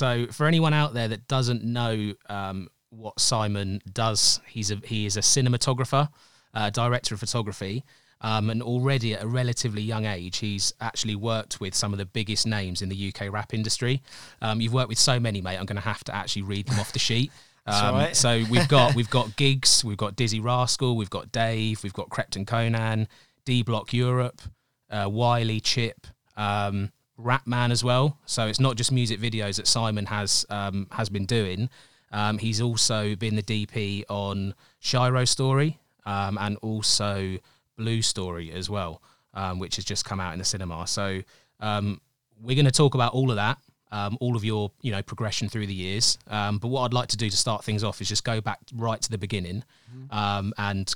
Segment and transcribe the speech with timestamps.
[0.00, 5.04] So for anyone out there that doesn't know um, what Simon does, he's a he
[5.04, 6.08] is a cinematographer,
[6.54, 7.84] uh, director of photography.
[8.22, 12.06] Um, and already at a relatively young age, he's actually worked with some of the
[12.06, 14.02] biggest names in the UK rap industry.
[14.40, 15.58] Um, you've worked with so many, mate.
[15.58, 17.30] I'm going to have to actually read them off the sheet.
[17.66, 18.16] Um, right.
[18.16, 22.08] So we've got we've got gigs, we've got Dizzee Rascal, we've got Dave, we've got
[22.08, 23.06] Krept and Konan,
[23.44, 24.40] D Block Europe,
[24.88, 26.06] uh, Wiley Chip,
[26.38, 26.90] um,
[27.22, 28.18] Rapman as well.
[28.26, 31.68] So it's not just music videos that Simon has um, has been doing.
[32.12, 37.38] Um, he's also been the DP on Shiro Story um, and also
[37.76, 39.00] Blue Story as well,
[39.34, 40.86] um, which has just come out in the cinema.
[40.86, 41.22] So
[41.60, 42.00] um,
[42.42, 43.58] we're going to talk about all of that,
[43.92, 46.18] um, all of your you know progression through the years.
[46.28, 48.58] Um, but what I'd like to do to start things off is just go back
[48.74, 49.62] right to the beginning,
[50.10, 50.92] um, and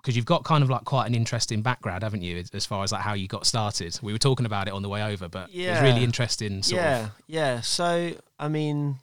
[0.00, 2.92] because you've got kind of like quite an interesting background, haven't you, as- far as
[2.92, 3.98] like how you got started?
[4.02, 6.62] We were talking about it on the way over, but it was really interesting.
[6.62, 7.10] Sort yeah, of.
[7.26, 7.60] yeah.
[7.60, 8.96] So I mean,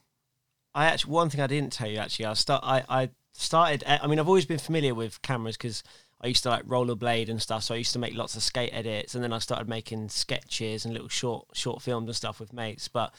[0.74, 3.84] I actually one thing I didn't tell you actually, I start I I started.
[3.88, 5.84] I mean, I've always been familiar with cameras because
[6.20, 7.64] I used to like rollerblade and stuff.
[7.64, 10.86] So I used to make lots of skate edits, and then I started making sketches
[10.86, 12.88] and little short short films and stuff with mates.
[12.88, 13.14] But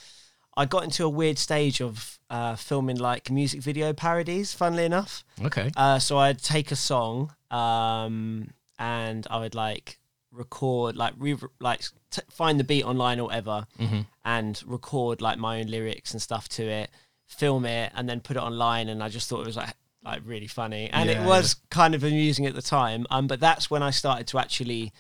[0.59, 4.53] I got into a weird stage of uh, filming like music video parodies.
[4.53, 5.71] Funnily enough, Okay.
[5.77, 9.99] uh, so I'd take a song um, and I would like
[10.33, 14.07] record, like re- like t- find the beat online or whatever, Mhm.
[14.25, 16.91] and record like my own lyrics and stuff to it,
[17.27, 18.89] film it, and then put it online.
[18.89, 21.95] And I just thought it was like like really funny, and Yeah, it was kind
[21.95, 23.07] of amusing at the time.
[23.11, 24.93] Um, but that's when I started to actually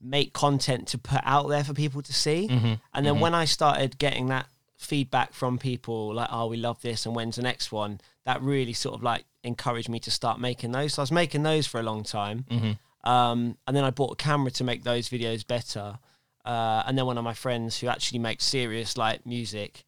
[0.00, 2.46] make content to put out there for people to see.
[2.48, 2.80] Mhm.
[2.94, 4.46] And then when I started getting that
[4.78, 8.00] feedback from people, like, oh, we love this, and when's the next one?
[8.24, 10.94] That really sort of like encouraged me to start making those.
[10.94, 12.44] So I was making those for a long time.
[12.50, 12.78] Mhm.
[13.08, 15.98] Um, and then I bought a camera to make those videos better.
[16.44, 19.84] Uh, and then one of my friends who actually makes serious like music,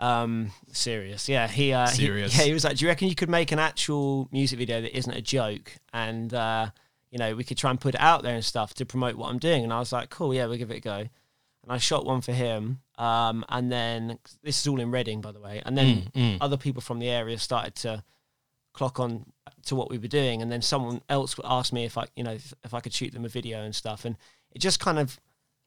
[0.00, 2.36] um, serious, yeah, he, uh, he- Serious.
[2.36, 4.96] yeah, he was like, do you reckon you could make an actual music video that
[4.96, 5.72] isn't a joke?
[5.92, 6.70] And, uh,
[7.10, 9.30] you know, we could try and put it out there and stuff to promote what
[9.30, 9.64] I'm doing.
[9.64, 10.96] And I was like, cool, yeah, we'll give it a go.
[10.98, 11.08] And
[11.72, 12.80] I shot one for him.
[12.98, 15.62] Um, and then this is all in Reading, by the way.
[15.64, 16.38] And then Mm, mm.
[16.40, 18.02] other people from the area started to
[18.72, 19.26] clock on
[19.66, 20.42] to what we were doing.
[20.42, 23.12] And then someone else asked me if I, you know, if, if I could shoot
[23.12, 24.04] them a video and stuff.
[24.04, 24.16] And
[24.52, 25.18] it just kind of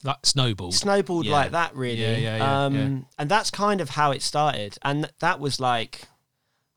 [0.03, 0.71] Like snowball.
[0.71, 1.31] snowballed Yeah.
[1.33, 2.01] like that, really.
[2.01, 2.89] Yeah, yeah, yeah, um, yeah.
[3.19, 4.77] And that's kind of how it started.
[4.83, 6.03] And th- that was like,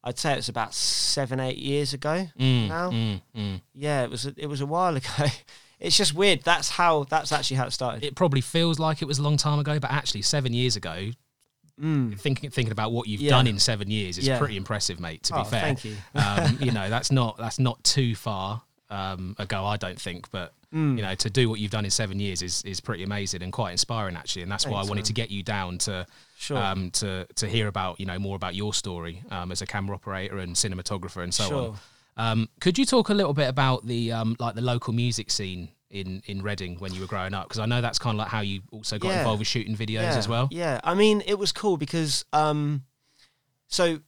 [0.04, 2.90] I'd say it was about seven, eight years ago Mm, now.
[2.90, 3.60] mm, mm.
[3.72, 4.26] Yeah, it was.
[4.26, 5.26] A, it was a while ago.
[5.82, 6.42] It's just weird.
[6.44, 7.04] That's how.
[7.04, 8.02] That's actually how it started.
[8.04, 11.10] It probably feels like it was a long time ago, but actually, seven years ago,
[11.80, 12.18] Mm.
[12.20, 13.30] thinking thinking about what you've Yeah.
[13.30, 14.38] done in seven years is Yeah.
[14.38, 15.22] pretty impressive, mate.
[15.24, 15.96] To Oh, be fair, thank you.
[16.14, 20.30] um, you know that's not that's not too far um, ago, I don't think.
[20.30, 20.96] But Mm.
[20.96, 23.50] you know, to do what you've done in seven years is is pretty amazing and
[23.52, 24.42] quite inspiring, actually.
[24.42, 25.04] And that's why I wanted man.
[25.04, 26.06] to get you down to
[26.38, 26.58] Sure.
[26.58, 29.96] um, to to hear about you know more about your story um, as a camera
[29.96, 31.68] operator and cinematographer and so Sure.
[31.70, 31.78] on.
[32.16, 35.70] Um, could you talk a little bit about the um, like the local music scene
[35.90, 37.48] in in Reading when you were growing up?
[37.48, 39.18] Because I know that's kind of like how you also got Yeah.
[39.18, 40.48] involved with shooting videos yeah, as well.
[40.50, 42.84] Yeah, I mean, it was cool because, um,
[43.68, 44.00] so,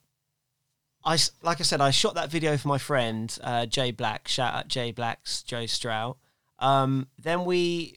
[1.04, 4.28] I like I said, I shot that video for my friend uh, Jay Black.
[4.28, 6.19] Shout out Jay Black's Joe Strout.
[6.59, 7.97] Um, then we,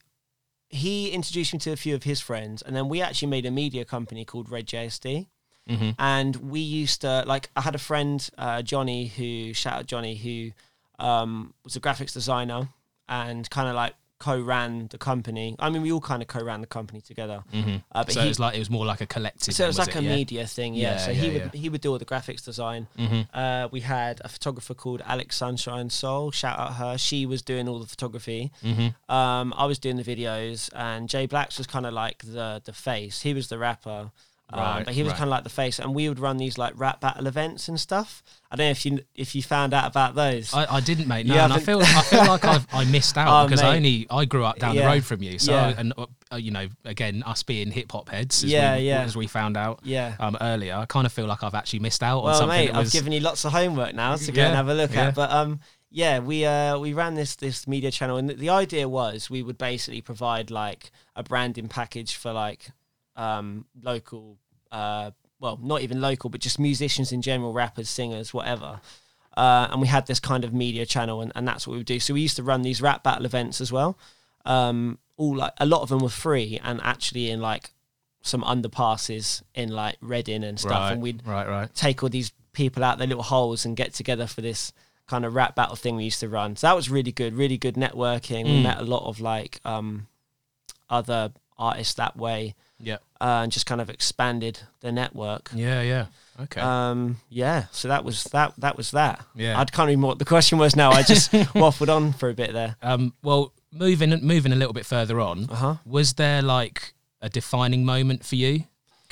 [0.69, 3.51] he introduced me to a few of his friends, and then we actually made a
[3.51, 5.27] media company called Red JSD.
[5.67, 5.95] Mhm.
[5.99, 10.15] And we used to like I had a friend uh, Johnny who shout out Johnny
[10.15, 10.51] who
[11.03, 12.69] um, was a graphics designer
[13.07, 15.55] and kind of like co-ran the company.
[15.59, 17.43] I mean, we all kind of co-ran the company together.
[17.53, 17.83] Mhm.
[17.91, 19.53] Uh, but so he- it was like it was more like a collective.
[19.53, 20.15] so it then, was like a yeah?
[20.15, 20.93] media thing, yeah.
[20.93, 22.87] Yeah, so yeah, he would he would do all the graphics design.
[22.97, 23.27] Mhm.
[23.31, 26.31] Uh, we had a photographer called Alex Sunshine Soul.
[26.31, 26.97] Shout out her.
[26.97, 28.51] She was doing all the photography.
[28.63, 28.95] Mhm.
[29.07, 32.73] Um, I was doing the videos, and Jay Blacks was kind of like the the
[32.73, 33.21] face.
[33.21, 34.11] He was the rapper.
[34.49, 35.17] Um, but he was right.
[35.17, 37.77] kind of like the face, and we would run these like rap battle events and
[37.77, 38.23] stuff.
[38.49, 40.53] I don't know if you if you found out about those.
[40.53, 41.25] I, I didn't, mate.
[41.25, 43.75] No, You and I feel I feel like I've I missed out Oh, because I
[43.75, 44.83] only I grew up down Yeah.
[44.83, 45.37] the road from you.
[45.37, 45.73] So Yeah.
[45.77, 45.93] and
[46.31, 49.01] uh, you know, again, us being hip hop heads, as Yeah, we, yeah.
[49.01, 50.15] as we found out yeah.
[50.19, 52.67] um, earlier, I kind of feel like I've actually missed out on Well, something.
[52.67, 54.73] mate, was, I've given you lots of homework now to go Yeah, and have a
[54.73, 55.13] look at.
[55.13, 55.59] But um,
[55.91, 59.57] yeah, we uh we ran this this media channel, and the idea was we would
[59.57, 62.69] basically provide like a branding package for like
[63.17, 64.37] um local
[64.71, 68.79] uh well not even local but just musicians in general, rappers, singers, whatever.
[69.35, 71.85] Uh, and we had this kind of media channel, and, and that's what we would
[71.85, 71.99] do.
[71.99, 73.95] So we used to run these rap battle events as well.
[74.45, 77.69] Um, all like a lot of them were free, and actually in like
[78.23, 80.71] some underpasses in like Reading and stuff.
[80.71, 81.73] right, And we'd right, right.
[81.75, 84.73] take all these people out their little holes and get together for this
[85.05, 86.55] kind of rap battle thing we used to run.
[86.55, 88.45] So that was really good, really good networking.
[88.45, 88.63] We Mm.
[88.63, 90.07] met a lot of like um
[90.89, 92.97] other artists that way, Yeah.
[93.19, 95.49] uh, and just kind of expanded the network.
[95.53, 95.81] Yeah.
[95.81, 96.05] Yeah.
[96.39, 96.61] Okay.
[96.61, 98.53] Um, yeah, so that was that.
[98.59, 99.25] That was that.
[99.35, 99.59] Yeah.
[99.59, 100.91] I can't remember what the question was now.
[100.91, 102.75] I just waffled on for a bit there.
[102.83, 105.75] Um, well, moving moving a little bit further on, Uh huh.
[105.85, 108.65] was there like a defining moment for you?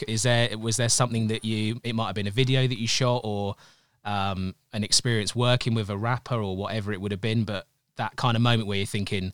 [0.07, 1.79] Is there was there something that you?
[1.83, 3.55] It might have been a video that you shot, or
[4.03, 7.43] um, an experience working with a rapper, or whatever it would have been.
[7.43, 7.65] But
[7.95, 9.33] that kind of moment where you're thinking,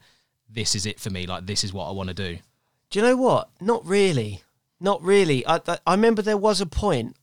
[0.50, 1.26] "This is it for me.
[1.28, 2.38] Like this is what I want to do."
[2.92, 3.50] Do you know what?
[3.60, 4.44] Not really.
[4.80, 5.46] Not really.
[5.48, 7.16] I I remember there was a point,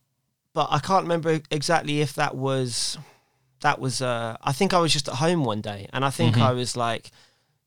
[0.54, 2.98] but I can't remember exactly if that was
[3.60, 4.00] that was.
[4.02, 6.42] Uh, I think I was just at home one day, and I think Mhm.
[6.42, 7.10] I was like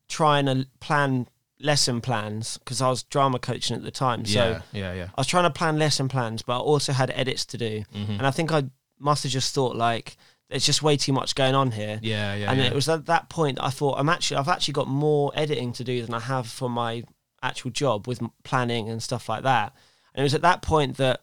[0.08, 1.28] trying to plan
[1.60, 4.24] lesson plans because I was drama coaching at the time.
[4.26, 4.32] So
[4.72, 5.08] yeah, yeah, yeah.
[5.16, 8.18] I was trying to plan lesson plans, but I also had edits to do, Mhm.
[8.18, 8.64] and I think I
[8.98, 10.16] must have just thought like
[10.48, 11.98] there's just way too much going on here.
[12.02, 12.66] Yeah, yeah, and yeah.
[12.66, 15.72] it was at that point that I thought I'm actually I've actually got more editing
[15.74, 17.04] to do than I have for my
[17.42, 19.72] actual job with planning and stuff like that.
[20.14, 21.22] And it was at that point that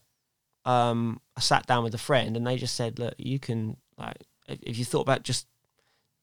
[0.65, 4.17] um, I sat down with a friend and they just said, "Look, you can like
[4.47, 5.47] if, if you thought about just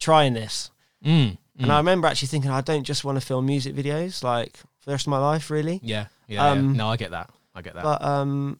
[0.00, 0.70] trying this."
[1.04, 1.70] Mm, And mm.
[1.70, 4.92] I remember actually thinking, I don't just want to film music videos like for the
[4.92, 5.78] rest of my life, really.
[5.82, 6.76] yeah, yeah, um, yeah.
[6.76, 7.30] No, I get that.
[7.54, 7.82] I get that.
[7.84, 8.58] But um,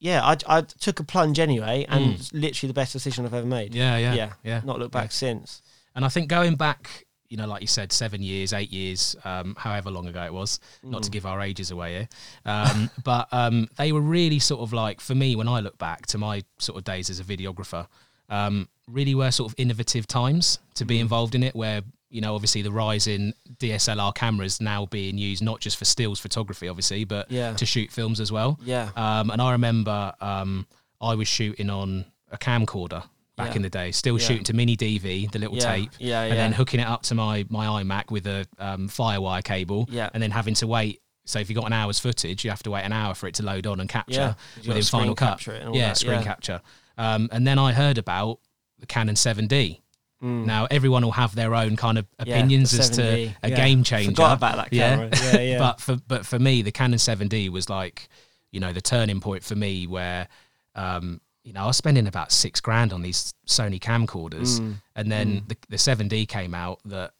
[0.00, 2.30] yeah, I, I took a plunge anyway, and Mm.
[2.32, 3.74] literally the best decision I've ever made.
[3.74, 4.32] yeah, yeah, yeah.
[4.42, 4.60] yeah.
[4.64, 5.62] Not looked back since.
[5.94, 9.54] And I think going back, you know, like you said, seven years, eight years, um,
[9.56, 11.12] however long ago it was, not to Mm.
[11.12, 12.08] give our ages away here,
[12.44, 16.06] um, but um, they were really sort of like, for me, when I look back
[16.08, 17.86] to my sort of days as a videographer,
[18.28, 20.88] um, really were sort of innovative times to Mm.
[20.88, 25.16] be involved in it, where, you know, obviously the rise in DSLR cameras now being
[25.16, 27.52] used not just for stills photography, obviously, but Yeah.
[27.54, 28.58] to shoot films as well.
[28.64, 28.90] Yeah.
[28.96, 30.66] Um, and I remember um,
[31.00, 33.04] I was shooting on a camcorder
[33.40, 33.56] back Yeah.
[33.56, 34.26] in the day, still Yeah.
[34.26, 35.72] shooting to mini DV, the little yeah.
[35.74, 39.42] tape, Yeah, and then hooking it up to my my iMac with a um, FireWire
[39.44, 40.10] cable, Yeah.
[40.14, 41.00] and then having to wait.
[41.26, 43.34] So if you got an hour's footage, you have to wait an hour for it
[43.36, 44.34] to load on and capture
[44.66, 45.28] within Final Cut.
[45.38, 46.60] capture it and all yeah, that, screen capture.
[46.98, 48.40] Um, and then I heard about
[48.78, 49.80] the Canon 7D.
[50.22, 50.44] Mm.
[50.44, 54.10] Now everyone will have their own kind of opinions as to 7D, a game changer.
[54.10, 55.10] Forgot about that camera.
[55.12, 55.58] Yeah, yeah.
[55.58, 58.08] but for but for me, the Canon 7D was like,
[58.50, 60.28] you know, the turning point for me where,
[60.74, 64.74] um, you know, I was spending about six grand on these Sony camcorders, Mm.
[64.96, 67.12] and then the the 7D came out that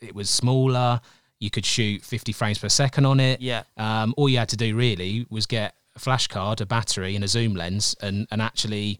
[0.00, 1.00] it was smaller.
[1.40, 3.40] You could shoot 50 frames per second on it.
[3.40, 7.14] yeah, Um, all you had to do really was get a flash card, a battery,
[7.14, 8.98] and a zoom lens, and and actually,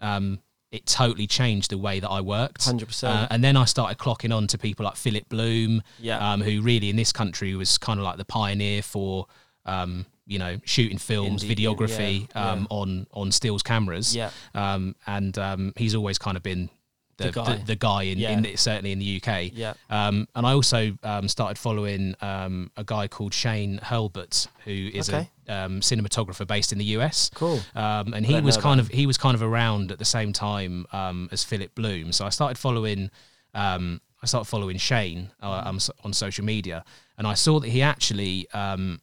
[0.00, 0.38] um,
[0.70, 2.64] it totally changed the way that I worked.
[2.66, 3.28] hundred Uh, percent.
[3.32, 6.90] and then I started clocking on to people like Philip Bloom, Yeah, um, who really
[6.90, 9.26] in this country was kind of like the pioneer for,
[9.64, 14.14] um, you know, shooting films, Indie, videography yeah, um, on on stills cameras.
[14.14, 16.68] yeah, Um, and um, he's always kind of been
[17.16, 17.56] the, The the, guy.
[17.66, 18.30] the, guy in, Yeah.
[18.30, 19.50] in the, certainly in the UK.
[19.52, 19.72] yeah.
[19.90, 25.08] Um, and I also um, started following um, a guy called Shane Hurlbut, who is
[25.08, 25.28] Okay.
[25.48, 27.28] a um, cinematographer based in the US.
[27.34, 27.58] Cool.
[27.74, 30.86] Um, and he was kind of he was kind of around at the same time
[30.92, 32.12] um, as Philip Bloom.
[32.12, 33.10] So I started following
[33.54, 36.84] um, I started following Shane uh, um, on social media,
[37.16, 38.46] and I saw that he actually.
[38.52, 39.00] Um,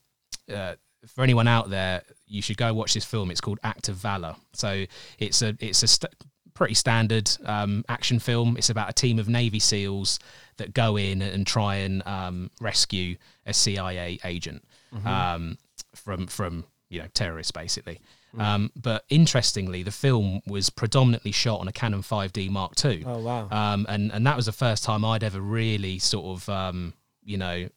[0.53, 0.75] uh,
[1.07, 3.31] for anyone out there, you should go watch this film.
[3.31, 4.35] It's called Act of Valor.
[4.53, 4.85] So
[5.19, 6.13] it's a it's a st-
[6.53, 8.55] pretty standard um, action film.
[8.57, 10.19] It's about a team of Navy SEALs
[10.57, 14.63] that go in and try and um, rescue a CIA agent
[15.05, 15.57] um,
[15.93, 17.99] from from you know terrorists basically.
[18.37, 23.19] Um, but interestingly, the film was predominantly shot on a Canon 5D Mark II, Oh
[23.19, 23.47] wow.
[23.49, 26.93] um, and and that was the first time I'd ever really sort of um,
[27.23, 27.69] you know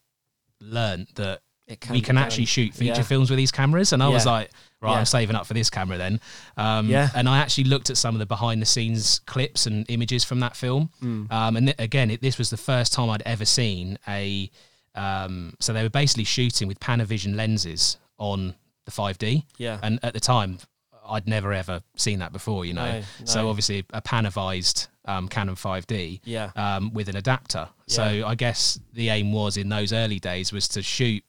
[0.61, 3.03] learnt that It we can actually shoot feature Yeah.
[3.03, 3.93] films with these cameras.
[3.93, 4.99] And I was like, right, Yeah.
[5.01, 6.19] I'm saving up for this camera then.
[6.57, 7.11] Um, Yeah.
[7.15, 10.41] And I actually looked at some of the behind the scenes clips and images from
[10.41, 10.91] that film.
[11.03, 11.31] Mm.
[11.31, 14.51] Um, and th- again, it, this was the first time I'd ever seen a.
[14.95, 19.45] Um, so they were basically shooting with Panavision lenses on the 5D.
[19.59, 19.79] Yeah.
[19.83, 20.59] And at the time,
[21.07, 23.01] I'd never ever seen that before, you know.
[23.01, 26.51] No, So obviously, a Panavized um, Canon 5D Yeah.
[26.57, 27.69] um, with an adapter.
[27.87, 27.95] Yeah.
[27.95, 31.23] So I guess the aim was in those early days was to shoot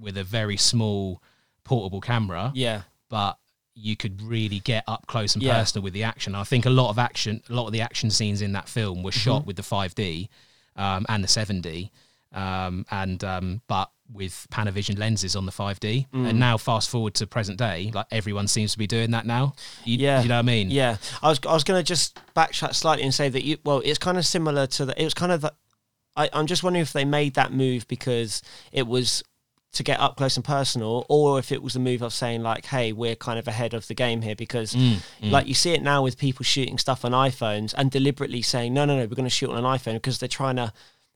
[0.00, 1.22] with a very small
[1.64, 2.82] portable camera, Yeah.
[3.08, 3.38] but
[3.74, 5.54] you could really get up close and Yeah.
[5.58, 6.34] personal with the action.
[6.34, 9.02] I think a lot of action, a lot of the action scenes in that film
[9.02, 9.46] were shot Mm-hmm.
[9.46, 10.28] with the 5D
[10.76, 11.90] um, and the 7D,
[12.32, 16.06] um, and um, but with Panavision lenses on the 5D.
[16.12, 16.28] Mm.
[16.30, 19.54] And now, fast forward to present day, like everyone seems to be doing that now.
[19.84, 20.22] You, Yeah.
[20.22, 20.70] you know what I mean?
[20.70, 23.82] Yeah, I was I was going to just backtrack slightly and say that you well,
[23.84, 25.00] it's kind of similar to the.
[25.00, 25.52] It was kind of the.
[26.16, 29.22] I, I'm just wondering if they made that move because it was
[29.76, 32.64] to get up close and personal, or if it was a move of saying like,
[32.66, 35.30] "Hey, we're kind of ahead of the game here." Because Mm, mm.
[35.30, 38.84] like you see it now with people shooting stuff on iPhones and deliberately saying, "No,
[38.84, 40.72] no, no, we're going to shoot on an iPhone" because they're trying to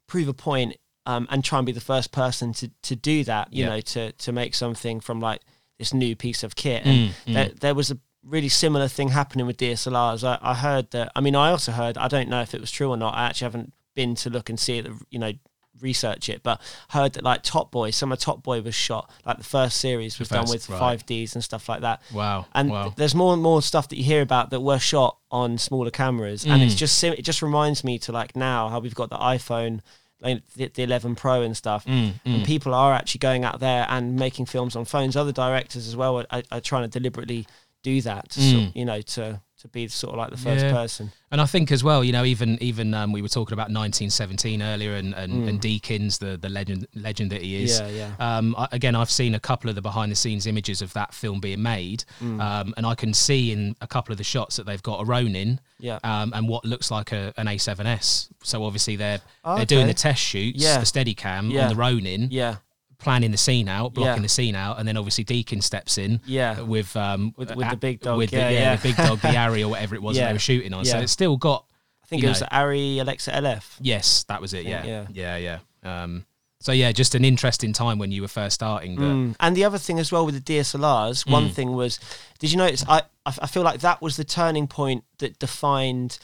[0.07, 0.76] prove a point
[1.07, 3.52] um, and try and be the first person to to do that.
[3.52, 3.71] You Yeah.
[3.71, 5.40] know, to to make something from like
[5.79, 6.83] this new piece of kit.
[6.85, 10.23] And Mm, there, there was a really similar thing happening with DSLRs.
[10.23, 11.11] I, I heard that.
[11.17, 11.97] I mean, I also heard.
[11.97, 13.14] I don't know if it was true or not.
[13.14, 14.87] I actually haven't been to look and see it.
[15.11, 15.33] You know.
[15.82, 16.60] Research it, but
[16.90, 20.18] heard that like Top Boy, some of Top Boy was shot like the first series
[20.18, 20.78] was done first, with right.
[20.78, 22.00] five Ds and stuff like that.
[22.12, 22.46] Wow.
[22.54, 22.82] And wow.
[22.84, 25.90] th- there's more and more stuff that you hear about that were shot on smaller
[25.90, 26.66] cameras, and Mm.
[26.66, 29.80] it's just sim- it just reminds me to like now how we've got the iPhone,
[30.20, 32.46] like the, the 11 Pro and stuff, Mm, and mm.
[32.46, 35.16] people are actually going out there and making films on phones.
[35.16, 37.46] Other directors as well are, are trying to deliberately
[37.82, 38.76] do that, to Mm.
[38.76, 40.73] you know, to to be sort of like the first Yeah.
[40.73, 41.12] person.
[41.33, 44.62] And I think as well, you know, even even um, we were talking about 1917
[44.62, 47.81] earlier, and and, and Deakins, the the legend legend that he is.
[47.81, 47.95] Mm.
[47.97, 48.37] Yeah, yeah.
[48.38, 51.14] Um, I, again, I've seen a couple of the behind the scenes images of that
[51.14, 52.40] film being made, Mm.
[52.40, 55.05] um, and I can see in a couple of the shots that they've got a
[55.05, 55.61] Ronin.
[55.79, 55.99] Yeah.
[56.05, 58.29] Um, and what looks like a, an A7S.
[58.43, 60.79] So obviously they're Oh, they're doing the test shoots, Yeah.
[60.79, 61.62] the Steadicam Yeah.
[61.62, 62.57] on the Ronin, Yeah,
[63.00, 64.23] planning the scene out, blocking Yeah.
[64.23, 67.71] the scene out, and then obviously Deakins steps in yeah, with um With- with a-
[67.71, 68.76] the big dog, with yeah, the, yeah.
[68.76, 70.26] the big dog, the Arri or whatever it was that Yeah.
[70.28, 70.85] they were shooting on.
[70.85, 71.02] So Yeah.
[71.02, 71.64] it's still got
[72.04, 72.47] I think it was know.
[72.50, 73.64] the Arri Alexa LF.
[73.80, 74.64] yes, that was it.
[74.66, 75.07] Yeah, Yeah.
[75.12, 75.59] yeah, yeah.
[76.02, 76.25] Um,
[76.62, 78.97] so yeah, just an interesting time when you were first starting.
[78.97, 79.37] But Mm.
[79.40, 81.52] And the other thing as well with the DSLRs, one Mm.
[81.54, 81.99] thing was,
[82.38, 82.85] did you notice?
[82.88, 86.19] I I I feel like that was the turning point that defined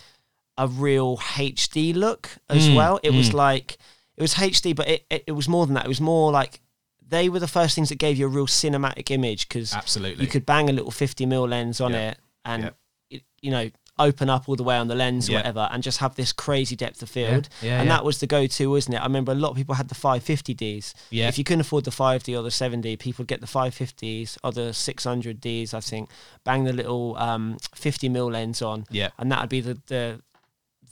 [0.59, 2.99] a real HD look as Mm, well.
[3.03, 3.35] It was mm.
[3.35, 3.79] like
[4.17, 5.85] it was HD, but it, it it was more than that.
[5.85, 6.61] It was more like
[7.09, 10.31] they were the first things that gave you a real cinematic image because absolutely, you
[10.31, 12.11] could bang a little 50 mil lens on Yeah.
[12.11, 12.71] it and Yeah.
[13.11, 15.39] it, you know open up all the way on the lens or Yeah.
[15.39, 18.69] whatever and just have this crazy depth of field yeah, and that was the go-to
[18.69, 21.29] wasn't it i remember a lot of people had the 550ds Yeah.
[21.29, 24.53] if you couldn't afford the 5d or the 7d people would get the 550s or
[24.53, 26.11] the 600ds i think
[26.45, 30.21] bang the little um, 50 mil lens on yeah, and that would be the the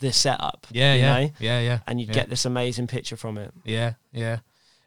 [0.00, 1.30] the setup yeah, you yeah, know?
[1.40, 4.38] yeah, yeah, and you'd get this amazing picture from it Yeah, yeah.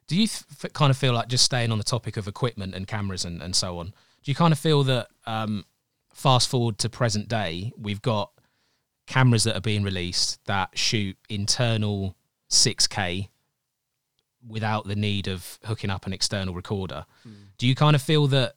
[0.07, 2.87] Do you th- kind of feel like just staying on the topic of equipment and
[2.87, 3.87] cameras and, and so on?
[4.23, 5.65] Do you kind of feel that um,
[6.13, 8.31] fast forward to present day, we've got
[9.05, 12.15] cameras that are being released that shoot internal
[12.49, 13.29] 6K
[14.47, 17.05] without the need of hooking up an external recorder?
[17.57, 18.55] Do you kind of feel that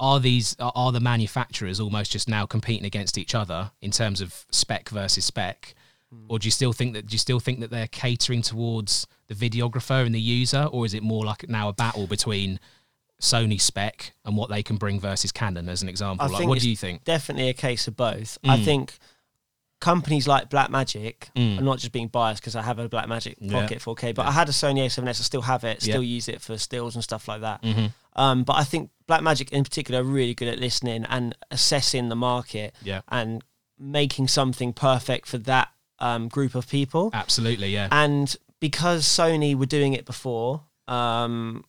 [0.00, 4.46] are these are the manufacturers almost just now competing against each other in terms of
[4.50, 5.74] spec versus spec
[6.28, 9.34] or do you still think that do you still think that they're catering towards the
[9.34, 12.58] videographer and the user or is it more like now a battle between
[13.20, 16.60] Sony spec and what they can bring versus Canon as an example I like what
[16.60, 18.38] do you think definitely a case of both.
[18.44, 18.64] I Mm.
[18.64, 18.98] think
[19.80, 21.58] companies like Blackmagic, Mm.
[21.58, 23.60] I'm not just being biased because I have a Blackmagic Yeah.
[23.60, 26.40] Pocket 4K, but I had a Sony A7S, I still have it, still use it
[26.40, 27.62] for stills and stuff like that.
[27.62, 27.92] Mhm.
[28.16, 32.16] Um, but I think Blackmagic in particular are really good at listening and assessing the
[32.16, 33.44] market yeah and
[33.78, 35.68] making something perfect for that
[36.00, 37.10] um, group of people.
[37.12, 41.64] absolutely yeah And because Sony were doing it before, um,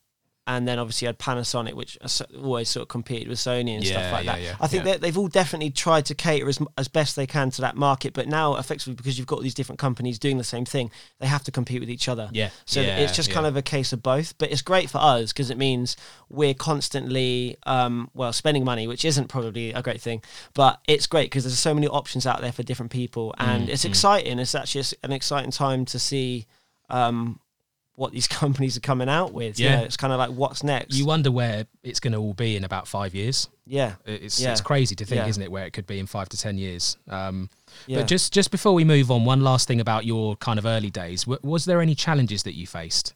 [0.49, 1.95] and then obviously you had Panasonic, which
[2.35, 4.41] always sort of competed with Sony and Yeah, stuff like yeah, that.
[4.41, 7.61] yeah, I think they've all definitely tried to cater as, as best they can to
[7.61, 10.89] that market, but now effectively because you've got these different companies doing the same thing,
[11.19, 12.31] they have to compete with each other.
[12.33, 15.31] yeah So it's just kind of a case of both, but it's great for us
[15.31, 15.95] because it means
[16.29, 20.23] we're constantly, um, well, spending money, which isn't probably a great thing,
[20.55, 23.71] but it's great because there's so many options out there for different people, and Mm,
[23.71, 24.39] it's exciting.
[24.39, 26.47] It's actually an exciting time to see
[26.89, 27.39] um,
[27.99, 29.59] what these companies are coming out with.
[29.59, 29.71] Yeah.
[29.71, 30.95] Yeah, it's kind of like what's next.
[30.95, 34.51] you wonder where it's going to all be in about 5 years yeah, it's Yeah.
[34.51, 35.27] it's crazy to think Yeah.
[35.27, 37.49] isn't it where it could be in 5 to 10 years um.
[37.87, 40.89] But just just before we move on, one last thing about your kind of early
[40.89, 41.23] days.
[41.25, 43.13] W- was there any challenges that you faced?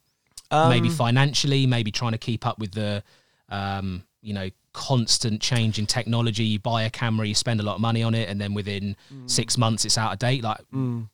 [0.51, 3.01] maybe Um, financially, maybe trying to keep up with the,
[3.49, 6.43] um, you know, constant change in technology.
[6.43, 8.95] You buy a camera, you spend a lot of money on it, and then within
[9.25, 10.43] six months it's out of date.
[10.43, 11.09] Like, Mm.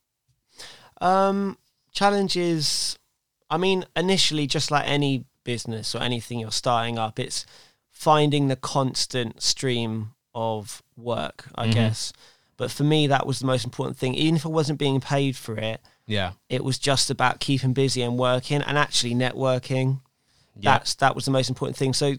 [1.01, 1.57] Um,
[1.93, 2.98] challenges.
[3.49, 7.45] I mean, initially, just like any business or anything you're starting up, it's
[7.91, 11.71] finding the constant stream of work, I Mhm.
[11.73, 12.13] guess.
[12.57, 14.13] But for me, that was the most important thing.
[14.15, 18.01] Even if I wasn't being paid for it, yeah, it was just about keeping busy
[18.01, 20.01] and working and actually networking.
[20.59, 21.93] yeah, That's that was the most important thing.
[21.93, 22.15] So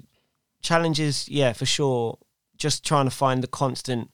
[0.63, 2.19] challenges, yeah, for sure.
[2.57, 4.11] Just trying to find the constant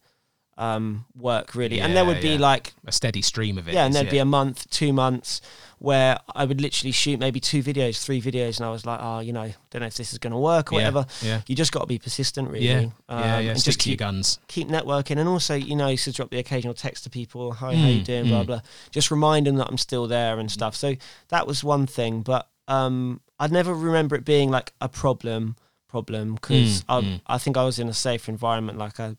[0.58, 1.80] um, work, really.
[1.80, 2.38] and there would be yeah.
[2.38, 3.74] like a steady stream of it.
[3.74, 5.40] yeah, and there'd be a month, two months
[5.78, 9.18] where I would literally shoot maybe two videos, three videos, and I was like, oh,
[9.20, 11.06] you know, don't know if this is going to work or Yeah, whatever.
[11.20, 12.64] Yeah, You just got to be persistent, really.
[12.66, 12.78] yeah,
[13.10, 13.50] Um, yeah, yeah.
[13.50, 14.38] and Stick just keep guns.
[14.48, 17.88] keep networking, and also, you know, to drop the occasional text to people, hi, how
[17.88, 18.46] you Mm, doing, blah mm.
[18.46, 18.60] blah.
[18.90, 20.74] Just remind them that I'm still there and stuff.
[20.74, 20.94] So
[21.28, 25.56] that was one thing, but um, I'd never remember it being like a problem
[25.88, 27.20] problem because Mm, I, mm.
[27.26, 28.78] I think I was in a safe environment.
[28.78, 29.16] Like I,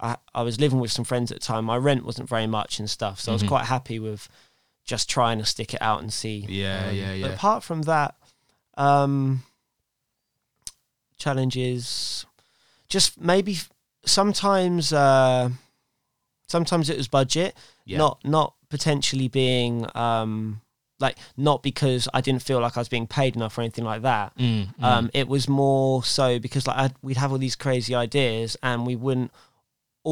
[0.00, 1.64] I, I was living with some friends at the time.
[1.64, 3.48] My rent wasn't very much and stuff, so I was Mhm.
[3.48, 4.28] quite happy with
[4.84, 6.46] just trying to stick it out and see.
[6.48, 7.26] Yeah, Um, yeah, But yeah.
[7.34, 8.14] apart from that,
[8.76, 9.42] um,
[11.18, 12.26] challenges,
[12.88, 13.58] just maybe
[14.04, 14.92] sometimes.
[14.92, 15.50] Uh,
[16.46, 17.98] sometimes it was budget, Yeah.
[17.98, 20.60] not not potentially being um,
[21.00, 24.02] like not because I didn't feel like I was being paid enough or anything like
[24.02, 24.36] that.
[24.38, 24.82] Mm, mm.
[24.84, 28.86] Um, it was more so because like I'd, we'd have all these crazy ideas and
[28.86, 29.30] we wouldn't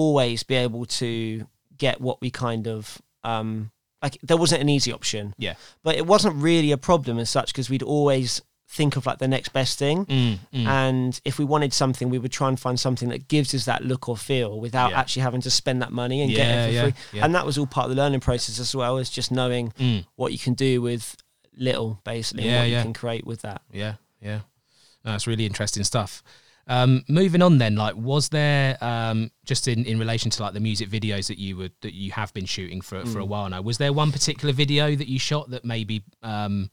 [0.03, 1.47] always be able to
[1.79, 3.71] get what we kind of um,
[4.03, 4.19] like.
[4.23, 5.55] There wasn't an easy option, yeah.
[5.83, 9.29] but it wasn't really a problem as such because we'd always think of like the
[9.29, 10.05] next best thing.
[10.07, 10.67] Mm, mm.
[10.67, 13.85] And if we wanted something, we would try and find something that gives us that
[13.85, 15.01] look or feel without Yeah.
[15.01, 17.21] actually having to spend that money and get Yeah, it for yeah, free.
[17.21, 20.05] And that was all part of the learning process as well, as just knowing Mm.
[20.17, 21.17] what you can do with
[21.57, 23.63] little, basically, and what you can create with that.
[23.73, 24.41] Yeah, yeah.
[25.05, 26.23] No, that's really interesting stuff.
[26.69, 30.61] Um, moving on then, like, was there um, just in, in relation to like the
[30.61, 33.29] music videos that you would that you have been shooting for for a Mm.
[33.29, 33.61] while now?
[33.63, 36.71] Was there one particular video that you shot that maybe um,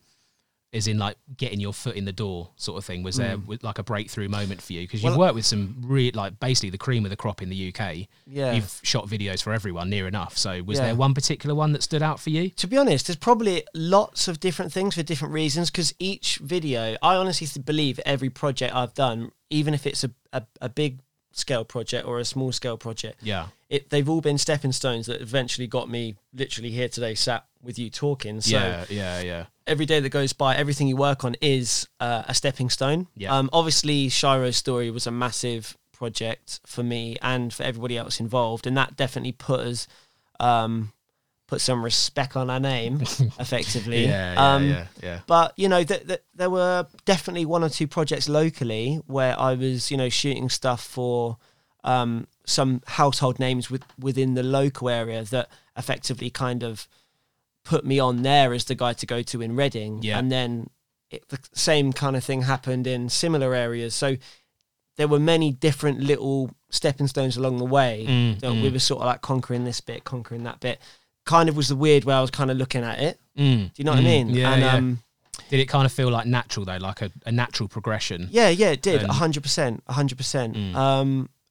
[0.73, 3.03] is in like getting your foot in the door sort of thing?
[3.03, 3.45] Was there Mm.
[3.45, 4.81] was, like a breakthrough moment for you?
[4.81, 7.49] Because you've Well- worked with some real like basically the cream of the crop in
[7.49, 8.07] the UK.
[8.27, 8.53] Yeah.
[8.53, 10.37] You've shot videos for everyone near enough.
[10.37, 10.85] So was Yeah.
[10.87, 12.49] there one particular one that stood out for you?
[12.49, 16.97] to be honest, there's probably lots of different things for different reasons because each video,
[17.01, 20.99] I honestly believe every project I've done, even if it's a, a, a big
[21.33, 23.47] scale project or a small scale project, Yeah.
[23.73, 27.79] It, they've all been stepping stones that eventually got me literally here today, sat with
[27.79, 28.39] you talking.
[28.39, 29.45] So yeah, yeah, yeah.
[29.65, 33.07] every day that goes by, everything you work on is uh, a stepping stone.
[33.17, 33.35] Yeah.
[33.35, 38.67] Um, obviously, Shiro's story was a massive project for me and for everybody else involved,
[38.67, 39.87] and that definitely put us,
[40.39, 40.93] um,
[41.47, 43.01] put some respect on our name,
[43.39, 44.05] effectively.
[44.05, 45.19] Yeah, yeah, um, yeah, yeah.
[45.25, 49.55] But you know, th- th- there were definitely one or two projects locally where I
[49.55, 51.39] was, you know, shooting stuff for
[51.83, 56.87] um, some household names with, within the local area that effectively kind of
[57.63, 60.01] put me on there as the guy to go to in Reading.
[60.01, 60.19] Yeah.
[60.19, 60.69] And then
[61.09, 63.95] it, the same kind of thing happened in similar areas.
[63.95, 64.17] So
[64.97, 68.73] there were many different little stepping stones along the way Mm, that we mm.
[68.73, 70.79] were sort of like conquering this bit, conquering that bit.
[71.25, 73.19] Kind of was the weird way I was kind of looking at it.
[73.37, 74.29] Mm, Do you know what I mm, mean?
[74.29, 74.73] Yeah, and, yeah.
[74.73, 74.99] Um,
[75.49, 78.27] Did it kind of feel like natural though, like a, a natural progression?
[78.29, 79.03] Yeah, yeah, it did.
[79.03, 80.55] A hundred percent, a hundred percent.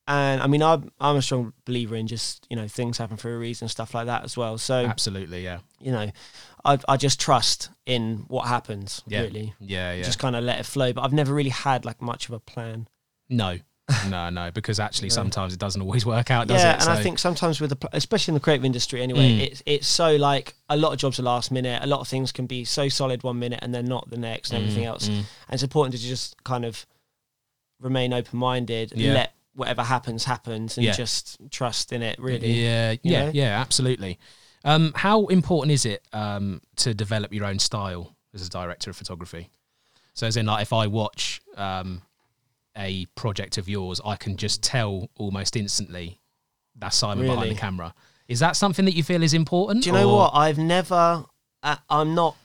[0.08, 3.32] And I mean, I'm I'm a strong believer in just you know things happen for
[3.34, 4.58] a reason, stuff like that as well.
[4.58, 6.10] So Absolutely, yeah, you know,
[6.64, 9.02] I I just trust in what happens.
[9.06, 9.20] Yeah.
[9.22, 10.02] Really, yeah, yeah.
[10.02, 10.92] just kind of let it flow.
[10.92, 12.88] But I've never really had like much of a plan.
[13.28, 13.58] no,
[14.08, 15.14] no, no, because actually Yeah.
[15.14, 16.74] sometimes it doesn't always work out, does yeah, it?
[16.74, 19.40] and So- I think sometimes with the, especially in the creative industry, anyway, Mm.
[19.40, 21.80] it's it's so like a lot of jobs are last minute.
[21.82, 24.50] A lot of things can be so solid one minute and then not the next,
[24.50, 25.08] and everything Mm, else.
[25.08, 25.14] mm.
[25.18, 26.86] And it's important to just kind of
[27.80, 29.14] remain open minded, Yeah.
[29.14, 30.92] let whatever happens happens, and Yeah.
[30.92, 32.18] just trust in it.
[32.18, 33.30] Really, Yeah, yeah, know?
[33.34, 34.18] yeah, absolutely.
[34.64, 38.96] Um, how important is it um, to develop your own style as a director of
[38.96, 39.50] photography?
[40.14, 42.02] So, as in, like, if I watch um,
[42.76, 46.20] a project of yours, I can just tell almost instantly
[46.76, 47.94] that's Simon behind the camera.
[48.28, 49.84] Is that something that you feel is important?
[49.84, 50.34] Do you know or- what?
[50.34, 51.24] I've never.
[51.62, 52.36] Uh, I'm not.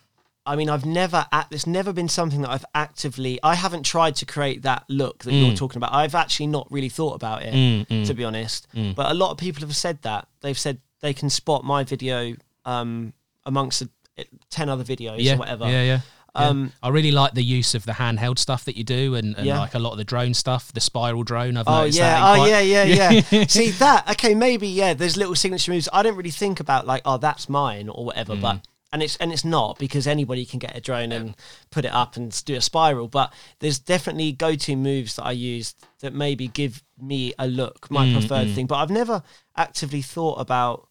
[0.48, 1.26] I mean, I've never.
[1.32, 3.40] at it's never been something that I've actively.
[3.44, 5.58] I haven't tried to create that look that you're Mm.
[5.58, 5.94] talking about.
[5.94, 8.68] I've actually not really thought about it, Mm, mm, to be honest.
[8.76, 8.96] mm.
[8.96, 10.28] But a lot of people have said that.
[10.42, 13.14] They've said they can spot my video um,
[13.46, 15.66] amongst the, eh, ten other videos yeah, or whatever.
[15.66, 15.84] Yeah, yeah.
[15.84, 16.48] yeah.
[16.50, 19.46] Um, I really like the use of the handheld stuff that you do, and, and
[19.48, 19.58] Yeah.
[19.60, 21.58] like a lot of the drone stuff, the spiral drone.
[21.58, 23.46] I've Oh noticed yeah, oh quite- yeah, yeah, yeah.
[23.48, 24.08] See that?
[24.12, 24.94] Okay, maybe yeah.
[24.94, 25.90] There's little signature moves.
[25.92, 28.36] I don't really think about like, oh, that's mine or whatever.
[28.36, 28.42] Mm.
[28.42, 31.36] But and it's and it's not because anybody can get a drone and
[31.72, 33.08] put it up and do a spiral.
[33.08, 38.06] But there's definitely go-to moves that I use that maybe give me a look, my
[38.06, 38.56] Mm, preferred mm.
[38.56, 38.66] thing.
[38.68, 39.24] But I've never
[39.56, 40.88] actively thought about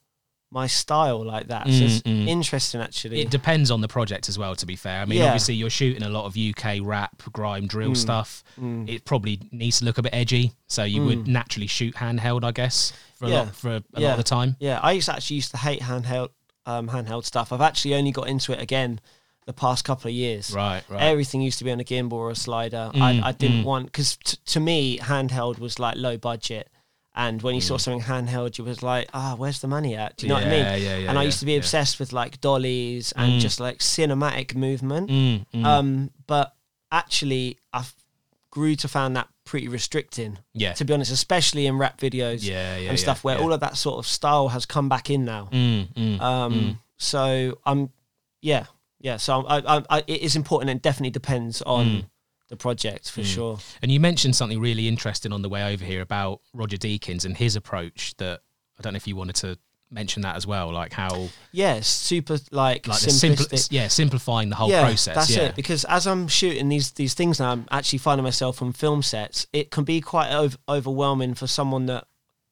[0.50, 1.66] my style like that.
[1.66, 2.28] So it's Mm, mm.
[2.28, 3.20] interesting actually.
[3.20, 4.54] It depends on the project as well.
[4.54, 5.24] To be fair, I mean, Yeah.
[5.26, 8.44] obviously you're shooting a lot of UK rap, grime, drill Mm, stuff.
[8.60, 8.88] Mm.
[8.88, 11.28] It probably needs to look a bit edgy, so you would Mm.
[11.28, 13.36] naturally shoot handheld, I guess, for a Yeah.
[13.40, 14.56] lot for a, a lot of the time.
[14.60, 16.28] Yeah, I used to actually used to hate handheld
[16.66, 17.52] um, handheld stuff.
[17.52, 19.00] I've actually only got into it again
[19.46, 20.52] the past couple of years.
[20.52, 21.02] Right, right.
[21.02, 22.90] Everything used to be on a gimbal or a slider.
[22.94, 23.64] Mm, I, I didn't mm.
[23.64, 26.68] want because t- to me handheld was like low budget,
[27.14, 27.80] and when you saw Mm.
[27.80, 30.16] something handheld, you was like, ah, where's the money at?
[30.16, 30.64] Do you know what I mean?
[30.64, 31.08] Yeah, yeah, yeah.
[31.10, 31.58] and I yeah, used to be yeah.
[31.58, 33.40] obsessed with like dollies and Mm.
[33.40, 35.08] just like cinematic movement.
[35.10, 35.64] Mm, mm.
[35.64, 36.54] Um, but
[36.90, 37.84] actually, I
[38.50, 40.38] grew to find that pretty restricting.
[40.52, 43.42] yeah, To be honest, especially in rap videos yeah, yeah, and yeah, stuff where yeah.
[43.42, 45.48] all of that sort of style has come back in now.
[45.50, 46.78] Mm, mm, Um, mm.
[46.98, 47.90] so I'm,
[48.42, 48.66] yeah,
[49.00, 49.16] yeah.
[49.16, 52.04] So I, I, I, it is important and definitely depends on Mm.
[52.48, 53.34] the project for Mm.
[53.34, 53.58] sure.
[53.82, 57.36] And you mentioned something really interesting on the way over here about Roger Deakins and
[57.36, 58.40] his approach that
[58.78, 59.58] I don't know if you wanted to
[59.90, 63.68] mention that as well, like how yeah, super like, like simplistic.
[63.70, 65.14] yeah simplifying the whole yeah, process.
[65.14, 65.44] That's yeah.
[65.44, 65.56] it.
[65.56, 69.46] Because as I'm shooting these these things now, I'm actually finding myself on film sets.
[69.52, 72.06] It can be quite ov- overwhelming for someone that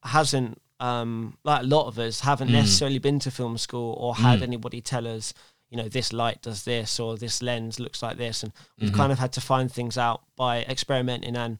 [0.05, 2.53] hasn't, um, like a lot of us, haven't Mm.
[2.53, 4.43] necessarily been to film school or had Mm.
[4.45, 5.33] anybody tell us,
[5.71, 8.95] you know, this light does this or this lens looks like this, and we've Mhm.
[8.97, 11.59] kind of had to find things out by experimenting and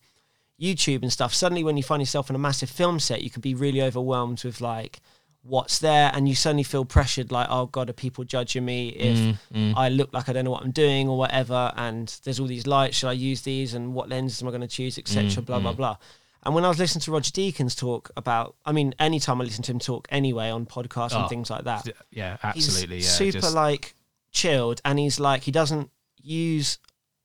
[0.61, 1.35] YouTube and stuff.
[1.35, 4.45] Suddenly, when you find yourself on a massive film set, you can be really overwhelmed
[4.45, 5.01] with like
[5.47, 9.19] what's there, and you suddenly feel pressured, like, oh god, are people judging me if
[9.19, 9.75] Mm, mm.
[9.77, 12.67] I look like I don't know what I'm doing or whatever, and there's all these
[12.67, 12.97] lights.
[12.97, 13.75] Should I use these?
[13.75, 15.25] And what lenses am I going to choose, etc.
[15.25, 15.77] Mm, blah blah mm.
[15.77, 15.97] blah.
[16.45, 19.63] And when I was listening to Roger Deakins talk about, I mean, anytime I listen
[19.65, 22.97] to him talk anyway on podcasts Oh, and things like that, yeah, absolutely.
[22.97, 23.95] he's yeah, super just- like
[24.31, 25.91] chilled, and he's like he doesn't
[26.23, 26.79] use.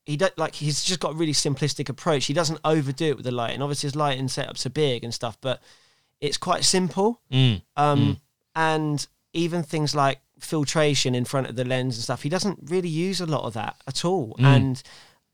[0.06, 2.26] He don't like he's just got a really simplistic approach.
[2.26, 5.12] He doesn't overdo it with the light, and obviously his lighting setups are big and
[5.14, 5.60] stuff, but
[6.20, 7.20] it's quite simple.
[7.32, 8.20] Mm, Um, Mm.
[8.56, 12.88] And even things like filtration in front of the lens and stuff, he doesn't really
[12.88, 14.34] use a lot of that at all.
[14.38, 14.44] Mm.
[14.44, 14.82] And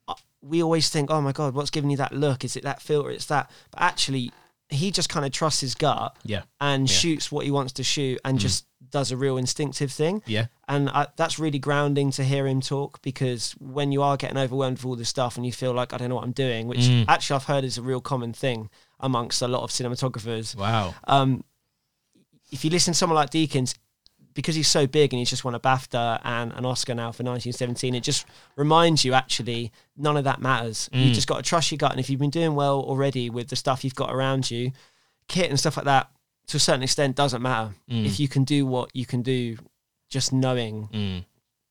[0.06, 2.44] uh, we always think, oh my God, what's giving you that look?
[2.44, 3.10] Is it that filter?
[3.10, 3.50] It's that.
[3.70, 4.32] But actually,
[4.68, 6.94] he just kind of trusts his gut yeah, and Yeah.
[6.94, 7.00] Mm.
[7.00, 10.22] shoots what he wants to shoot and just does a real instinctive thing.
[10.26, 14.36] yeah, And I, that's really grounding to hear him talk because when you are getting
[14.38, 16.68] overwhelmed with all this stuff and you feel like, I don't know what I'm doing,
[16.68, 17.04] which Mm.
[17.08, 18.68] actually I've heard is a real common thing
[19.00, 21.44] amongst a lot of cinematographers wow, um,
[22.50, 23.76] if you listen to someone like Deakins,
[24.34, 27.22] because he's so big and he's just won a BAFTA and an Oscar now for
[27.24, 30.88] 1917, it just reminds you actually none of that matters.
[30.92, 31.14] You Mm.
[31.14, 31.90] just got to trust your gut.
[31.90, 34.72] And if you've been doing well already with the stuff you've got around you,
[35.26, 36.10] kit and stuff like that,
[36.48, 37.74] to a certain extent, doesn't matter.
[37.90, 38.04] Mm.
[38.06, 39.56] If you can do what you can do,
[40.10, 41.24] just knowing Mm.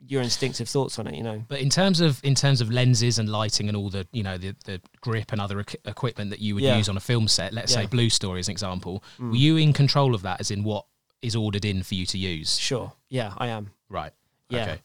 [0.08, 1.44] Your instinctive thoughts on it, you know.
[1.48, 4.38] But in terms of in terms of lenses and lighting and all the you know
[4.38, 6.78] the, the grip and other equi- equipment that you would Yeah.
[6.78, 9.30] use on a film set, let's say Blue Story as an example, Mm.
[9.32, 10.40] were you in control of that?
[10.40, 10.86] As in what
[11.22, 12.58] is ordered in for you to use?
[12.58, 12.94] Sure.
[13.10, 13.72] Yeah, I am.
[13.90, 14.14] Right.
[14.50, 14.62] Yeah.
[14.64, 14.80] Okay.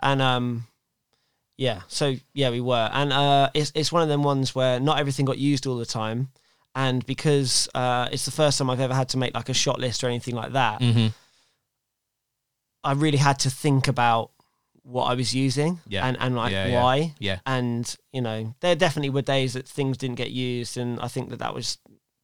[0.00, 0.66] and um
[1.56, 4.98] yeah so yeah we were and uh it's it's one of them ones where not
[4.98, 6.28] everything got used all the time
[6.74, 9.80] and because uh it's the first time I've ever had to make like a shot
[9.80, 11.06] list or anything like that hmm
[12.84, 14.30] I really had to think about
[14.86, 16.06] what I was using Yeah.
[16.06, 16.82] and and like Yeah, yeah.
[16.82, 17.38] why Yeah.
[17.44, 21.30] and you know there definitely were days that things didn't get used and I think
[21.30, 21.78] that that was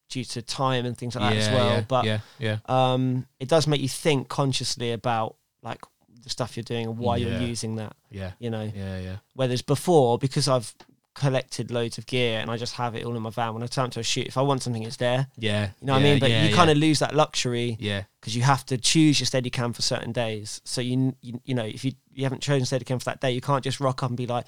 [0.09, 3.67] due to time and things like that as well but yeah, yeah, um it does
[3.67, 5.81] make you think consciously about like
[6.23, 9.17] the stuff you're doing and why you're using that yeah, you know yeah, yeah.
[9.35, 10.73] Whereas before, because I've
[11.15, 13.67] collected loads of gear and I just have it all in my van, when I
[13.67, 15.27] turn up to a shoot, if I want something, it's there.
[15.37, 15.71] Yeah.
[15.81, 16.19] You know what I mean?
[16.19, 16.57] But yeah, you yeah.
[16.57, 18.05] kind of lose that luxury Yeah.
[18.21, 20.61] because you have to choose your Steadicam for certain days.
[20.65, 23.41] So you, you you know if you you haven't chosen Steadicam for that day, you
[23.41, 24.47] can't just rock up and be like,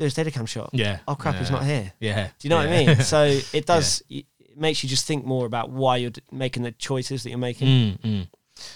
[0.00, 0.70] let's do a Steadicam shot.
[0.72, 0.98] Yeah.
[1.08, 1.92] Oh crap, he's not here.
[2.00, 2.26] Yeah.
[2.38, 2.66] Do you know what.
[2.68, 2.96] I mean?
[3.00, 4.02] So it does.
[4.08, 7.38] It makes you just think more about why you're d- making the choices that you're
[7.38, 7.68] making.
[7.68, 8.28] Mm, mm.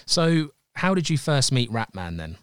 [0.05, 2.37] So, how did you first meet Rapman then?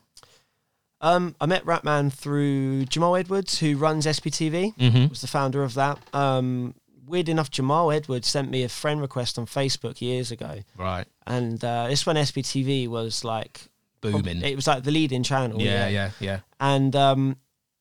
[1.00, 4.76] Um, I met Rapman through Jamal Edwards, who runs SBTV.
[4.76, 5.08] Mm-hmm.
[5.08, 5.98] was the founder of that.
[6.14, 6.74] Um,
[7.06, 11.06] weird enough, Jamal Edwards sent me a friend request on Facebook years ago, Right.
[11.26, 13.60] and uh, this when SBTV was like
[14.00, 14.42] Booming.
[14.42, 15.60] It was like the leading channel.
[15.60, 16.40] yeah, yeah, yeah.
[16.60, 17.36] And um,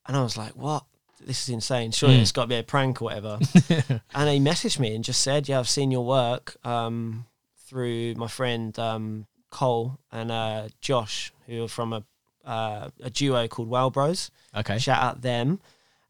[0.08, 0.84] and I was like, what?
[1.20, 1.92] This is insane.
[1.92, 2.22] Surely Mm.
[2.22, 3.40] it's got to be a prank or whatever.
[4.16, 7.26] and he messaged me and just said, yeah, I've seen your work um,
[7.68, 12.04] through my friend um, Cole and uh, Josh, who are from a
[12.48, 14.32] uh, a duo called Wow Bros.
[14.56, 14.80] Okay.
[14.80, 15.60] Shout out them.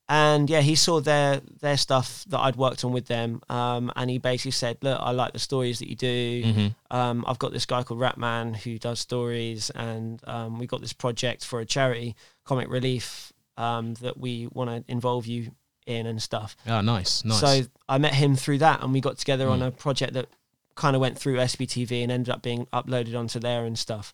[0.10, 4.10] And yeah, he saw their their stuff that I'd worked on with them, um, and
[4.10, 6.44] he basically said, "Look, I like the stories that you do.
[6.46, 6.96] Mm-hmm.
[6.98, 10.94] Um, I've got this guy called Rapman who does stories, and um, we got this
[10.94, 15.52] project for a charity, Comic Relief, um, that we want to involve you
[15.86, 17.42] in and stuff." Oh, nice, nice.
[17.42, 19.68] So I met him through that, and we got together on Mm.
[19.68, 20.30] a project that
[20.76, 24.14] kind of went through SBTV and ended up being uploaded onto there and stuff.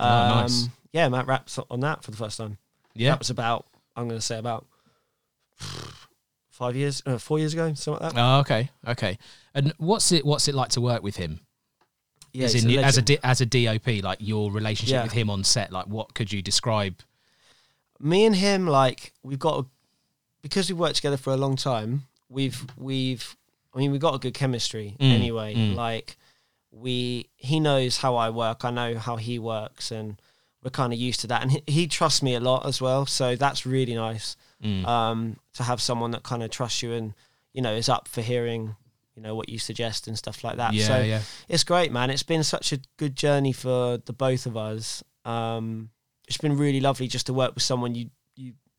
[0.00, 0.68] Oh, nice.
[0.92, 2.58] Yeah, Matt raps on that for the first time.
[2.94, 3.10] yeah.
[3.10, 4.66] That was about, I'm going to say about
[6.50, 8.20] five years, uh, four years ago, something like that.
[8.20, 9.18] Oh, okay, okay.
[9.54, 10.24] And what's it?
[10.24, 11.40] What's it like to work with him?
[12.32, 13.20] Yeah, as, in, as a legend.
[13.22, 15.02] As a DOP, like your relationship Yeah.
[15.04, 15.70] with him on set.
[15.72, 16.96] Like, what could you describe?
[18.00, 19.66] me and him, like we've got, a,
[20.42, 22.02] because we've worked together for a long time.
[22.28, 23.36] We've we've,
[23.72, 25.54] I mean, we've got a good chemistry Mm, anyway.
[25.54, 25.74] mm.
[25.76, 26.16] Like
[26.74, 28.64] we, he knows how I work.
[28.64, 30.20] I know how he works, and
[30.62, 31.42] we're kind of used to that.
[31.42, 34.36] And he, he trusts me a lot as well, so that's really nice.
[34.62, 34.86] Mm.
[34.86, 37.12] um, to have someone that kind of trusts you and
[37.52, 38.76] you know is up for hearing
[39.14, 40.72] you know what you suggest and stuff like that.
[40.72, 42.10] yeah, so yeah, it's great, man.
[42.10, 45.04] It's been such a good journey for the both of us.
[45.24, 45.90] Um,
[46.26, 48.10] it's been really lovely just to work with someone you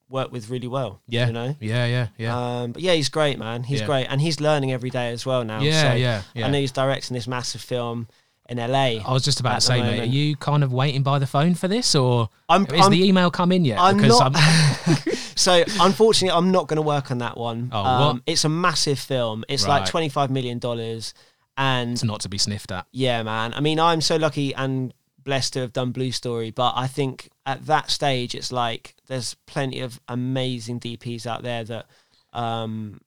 [0.10, 1.02] you work with really well.
[1.08, 1.56] yeah, you know.
[1.60, 3.64] yeah, yeah, yeah, Um, but yeah, he's great, man.
[3.64, 3.86] He's Yeah.
[3.86, 5.62] great, and he's learning every day as well now.
[5.62, 6.48] yeah, so yeah, yeah.
[6.48, 8.08] I know he's directing this massive film.
[8.48, 9.02] in LA.
[9.04, 11.56] I was just about to say, mate, are you kind of waiting by the phone
[11.56, 13.80] for this, or I'm, is I'm- the email come in yet?
[13.80, 14.96] I'm because not- I'm,
[15.36, 17.70] so unfortunately, I'm not going to work on that one.
[17.74, 18.24] Oh, um, what?
[18.28, 19.46] It's a massive film.
[19.50, 21.16] It's like 25 million dollars,
[21.58, 22.86] and it's not to be sniffed at.
[22.92, 23.52] Yeah, man.
[23.56, 24.94] I mean, I'm so lucky and
[25.26, 29.34] blessed to have done Blue Story, but I think at that stage, it's like there's
[29.46, 31.88] plenty of amazing DPs out there that
[32.32, 33.02] um,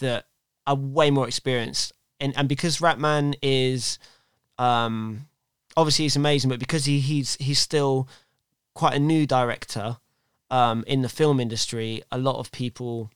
[0.00, 0.24] that
[0.66, 3.98] are way more experienced, and and because Rapman is
[4.58, 5.26] um,
[5.76, 8.08] obviously he's amazing, but because he he's he's still
[8.74, 9.98] quite a new director
[10.50, 13.10] um, in the film industry, a lot of people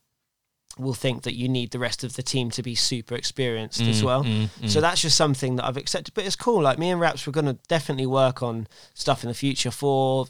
[0.79, 4.01] will think that you need the rest of the team to be super experienced as
[4.01, 4.23] Mm, well.
[4.23, 4.69] mm, mm.
[4.69, 6.13] So that's just something that I've accepted.
[6.13, 6.61] But it's cool.
[6.61, 10.27] Like me and Raps, we're going to definitely work on stuff in the future for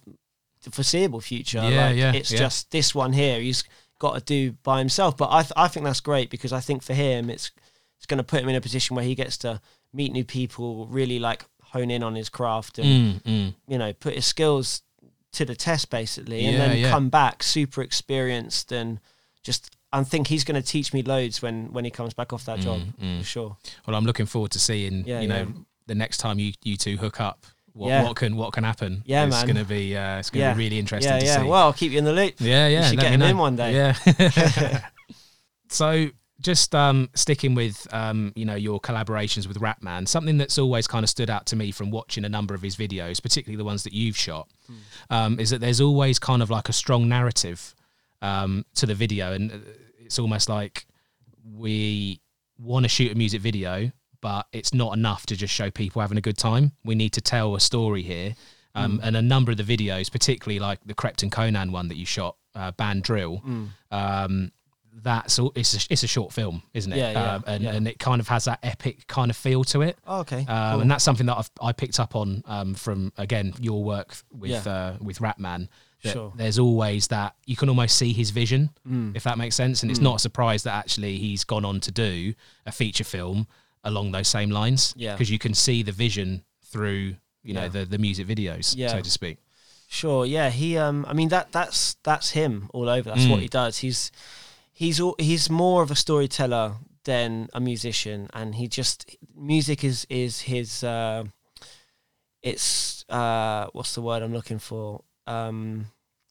[0.64, 1.60] the foreseeable future.
[1.70, 2.40] Yeah, like, yeah, It's yeah.
[2.40, 3.40] just this one here.
[3.40, 3.64] He's
[4.00, 5.18] got to do by himself.
[5.18, 7.52] But I, th- I think that's great because I think for him, it's
[7.98, 9.60] it's going to put him in a position where he gets to
[9.92, 13.54] meet new people, really like hone in on his craft, and Mm, mm.
[13.68, 14.84] you know, put his skills
[15.34, 16.90] to the test basically, and then yeah.
[16.92, 19.00] come back super experienced and
[19.44, 19.72] just.
[19.94, 22.60] I think he's going to teach me loads when when he comes back off that
[22.60, 23.20] job mm.
[23.20, 23.58] for sure.
[23.86, 25.06] Well, I'm looking forward to seeing.
[25.06, 25.62] Yeah, you know, yeah.
[25.88, 28.04] the next time you you two hook up, what, Yeah.
[28.04, 29.04] what can what can happen?
[29.06, 29.46] Yeah, it's man.
[29.46, 31.38] going to be uh, it's going to be really interesting Yeah, to yeah.
[31.42, 31.48] see.
[31.48, 32.36] Well, I'll keep you in the loop.
[32.40, 32.90] Yeah, yeah.
[32.90, 33.28] should let get him know.
[33.28, 33.74] in one day.
[33.74, 34.82] Yeah.
[35.70, 40.88] so just um, sticking with um, you know your collaborations with Rapman, something that's always
[40.88, 43.64] kind of stood out to me from watching a number of his videos, particularly the
[43.66, 44.50] ones that you've shot,
[45.10, 47.74] um, is that there's always kind of like a strong narrative
[48.22, 49.64] um, to the video, and
[50.00, 50.86] it's almost like
[51.56, 52.20] we
[52.60, 56.18] want to shoot a music video, but it's not enough to just show people having
[56.18, 56.72] a good time.
[56.84, 58.36] We need to tell a story here.
[58.76, 58.84] Mm.
[58.84, 61.98] Um, And a number of the videos, particularly like the Krept and Konan one that
[61.98, 63.70] you shot, uh, Ban Drill, Mm.
[63.92, 64.52] um,
[65.00, 66.98] that's all, it's a, it's a short film, isn't it?
[66.98, 67.74] Yeah, yeah, um, and yeah.
[67.74, 69.96] and it kind of has that epic kind of feel to it.
[70.08, 70.40] Oh, okay.
[70.48, 70.82] Um, cool.
[70.82, 74.66] And that's something that I've I picked up on um, from again your work with
[74.66, 74.72] Yeah.
[74.74, 75.70] uh, with Rapman.
[76.04, 76.32] Sure.
[76.36, 79.16] There's always that you can almost see his vision, Mm.
[79.16, 79.82] if that makes sense.
[79.82, 82.34] And it's not a surprise that actually he's gone on to do
[82.66, 83.48] a feature film
[83.84, 84.94] along those same lines.
[84.98, 85.14] Yeah.
[85.14, 87.68] because you can see the vision through you know Yeah.
[87.70, 88.90] the the music videos, Yeah.
[88.90, 89.38] so to speak.
[89.88, 90.26] Sure.
[90.26, 90.50] Yeah.
[90.50, 90.78] He.
[90.78, 91.06] Um.
[91.08, 91.52] I mean that.
[91.54, 93.10] That's that's him all over.
[93.12, 93.44] That's what Mm.
[93.44, 93.78] he does.
[93.80, 94.12] He's
[94.74, 100.06] he's all, he's more of a storyteller than a musician, and he just music is
[100.10, 100.84] is his.
[100.84, 101.24] Uh,
[102.42, 103.68] it's uh.
[103.74, 105.04] What's the word I'm looking for?
[105.28, 105.88] Um.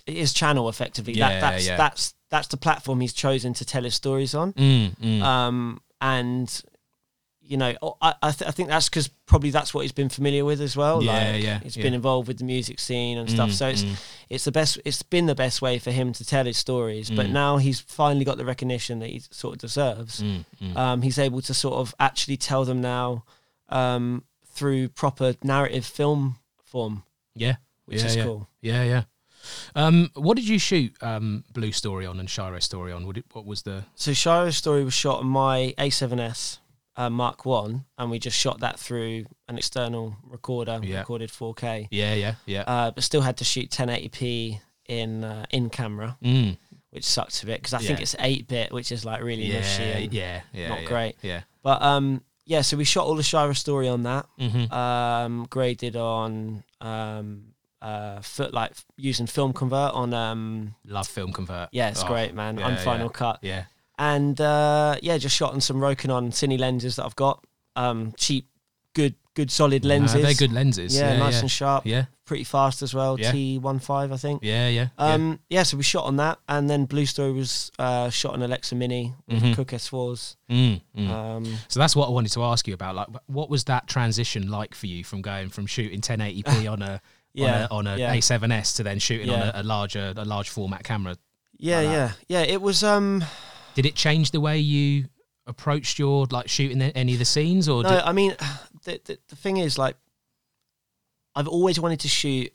[0.06, 1.14] His channel, effectively.
[1.14, 1.76] Yeah, that, that's yeah.
[1.76, 4.52] that's that's the platform he's chosen to tell his stories on.
[4.52, 5.22] Mm, mm.
[5.22, 6.62] um, and
[7.42, 10.08] you know, oh, I I, th- I think that's because probably that's what he's been
[10.08, 11.02] familiar with as well.
[11.02, 11.82] Yeah, like, yeah, He's yeah.
[11.82, 13.96] been involved with the music scene and stuff, Mm, so it's mm.
[14.30, 14.78] it's the best.
[14.84, 17.10] It's been the best way for him to tell his stories.
[17.10, 17.32] But Mm.
[17.32, 20.22] now he's finally got the recognition that he sort of deserves.
[20.22, 20.76] Mm.
[20.76, 23.24] Um, he's able to sort of actually tell them now
[23.70, 24.22] um,
[24.54, 27.02] through proper narrative film form,
[27.34, 27.56] yeah,
[27.86, 28.24] which Yeah, is yeah.
[28.24, 28.48] cool.
[28.60, 29.02] Yeah, yeah.
[29.74, 33.06] Um, what did you shoot um, Blue Story on and Shiro Story on?
[33.06, 33.84] What, what was the?
[33.94, 36.58] So Shiro's story was shot on my A7S
[36.96, 40.98] uh, Mark One, and we just shot that through an external recorder, Yeah.
[41.00, 42.62] recorded 4K, Yeah, yeah, yeah.
[42.66, 46.56] uh, but still had to shoot 1080p in uh, in camera, Mm.
[46.90, 49.60] which sucks a bit because I think it's 8 bit, which is like really Yeah,
[49.60, 50.08] mushy.
[50.10, 50.68] Yeah, yeah.
[50.70, 51.16] not yeah, great.
[51.22, 51.42] Yeah.
[51.62, 54.72] But um, yeah, so we shot all the Shiro story on that, Mm-hmm.
[54.72, 61.68] um, graded on um, uh, foot like using Film Convert on um, Love film convert.
[61.72, 62.58] yeah, it's Oh, great, man.
[62.58, 63.12] yeah, on Final yeah.
[63.12, 63.38] Cut.
[63.42, 63.64] Yeah.
[63.98, 67.44] and uh, yeah, just shot on some Rokinon cine lenses that I've got.
[67.76, 68.48] Um, cheap,
[68.94, 70.16] good, good, solid lenses.
[70.16, 70.96] No, they're good lenses.
[70.96, 71.84] Yeah, Yeah, nice and sharp.
[71.86, 73.20] Yeah, Pretty fast as well.
[73.20, 73.30] Yeah.
[73.32, 74.40] T15, I think.
[74.42, 74.88] yeah, yeah.
[74.98, 75.62] Um, yeah.
[75.62, 79.14] so we shot on that, and then Blue Story was uh, shot on Alexa Mini
[79.28, 79.54] with Mhm.
[79.54, 80.36] Cooke S4s.
[80.50, 81.08] Mm, mm.
[81.10, 82.96] Um, so that's what I wanted to ask you about.
[82.96, 87.00] Like, what was that transition like for you from going from shooting 1080p on a
[87.44, 88.14] yeah, on a, on a yeah.
[88.16, 89.34] A7S to then shooting Yeah.
[89.34, 91.16] on a, a larger a large format camera?
[91.58, 92.40] yeah, like yeah, yeah.
[92.42, 92.82] It was.
[92.84, 93.24] Um,
[93.74, 95.06] Did it change the way you
[95.46, 98.34] approached your like shooting any of the scenes, or no, did, I mean,
[98.84, 99.96] the, the the thing is, like,
[101.34, 102.52] I've always wanted to shoot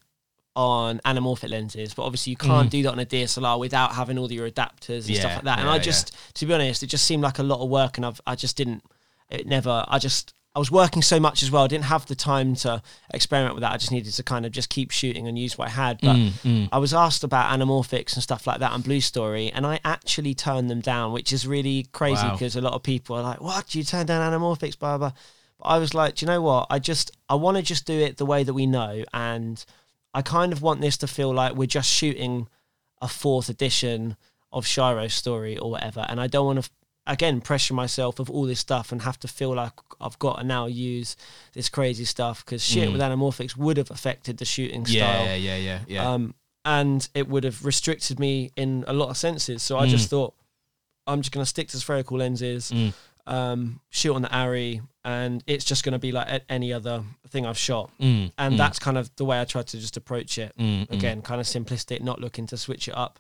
[0.56, 2.72] on anamorphic lenses, but obviously you can't Mm.
[2.72, 5.60] do that on a DSLR without having all your adapters and Yeah, stuff like that.
[5.60, 5.82] And yeah, I yeah.
[5.82, 8.36] just, to be honest, it just seemed like a lot of work, and I've I
[8.36, 8.84] just didn't.
[9.30, 9.86] It never.
[9.88, 10.34] I just.
[10.54, 11.64] I was working so much as well.
[11.64, 12.82] I didn't have the time to
[13.14, 13.72] experiment with that.
[13.72, 16.02] I just needed to kind of just keep shooting and use what I had.
[16.02, 16.70] But Mm, mm.
[16.74, 20.34] I was asked about anamorphics and stuff like that on Blue Story, and I actually
[20.36, 22.34] turned them down, which is really crazy Wow.
[22.34, 23.68] because a lot of people are like, "What?
[23.70, 25.12] Do you turn down anamorphics?" Blah blah.
[25.58, 26.68] But I was like, do you know what?
[26.70, 29.64] I just I want to just do it the way that we know, and
[30.14, 32.50] I kind of want this to feel like we're just shooting
[33.02, 34.18] a fourth edition
[34.52, 36.70] of Shiro's story or whatever, and I don't want to.
[37.08, 40.44] Again pressure myself of all this stuff and have to feel like I've got to
[40.44, 41.16] now use
[41.54, 42.92] this crazy stuff because shit Mm.
[42.94, 45.26] with anamorphics would have affected the shooting style.
[45.26, 46.12] Yeah, yeah, yeah, yeah.
[46.14, 49.64] Um, and it would have restricted me in a lot of senses.
[49.64, 50.10] So I just Mm.
[50.12, 50.34] thought,
[51.08, 52.94] I'm just going to stick to spherical lenses, Mm.
[53.26, 57.48] um, shoot on the Arri, and it's just going to be like any other thing
[57.48, 57.90] I've shot.
[58.00, 60.54] Mm, And mm, that's kind of the way I tried to just approach it.
[60.60, 60.90] mm.
[60.92, 63.20] Again, kind of simplistic, not looking to switch it up.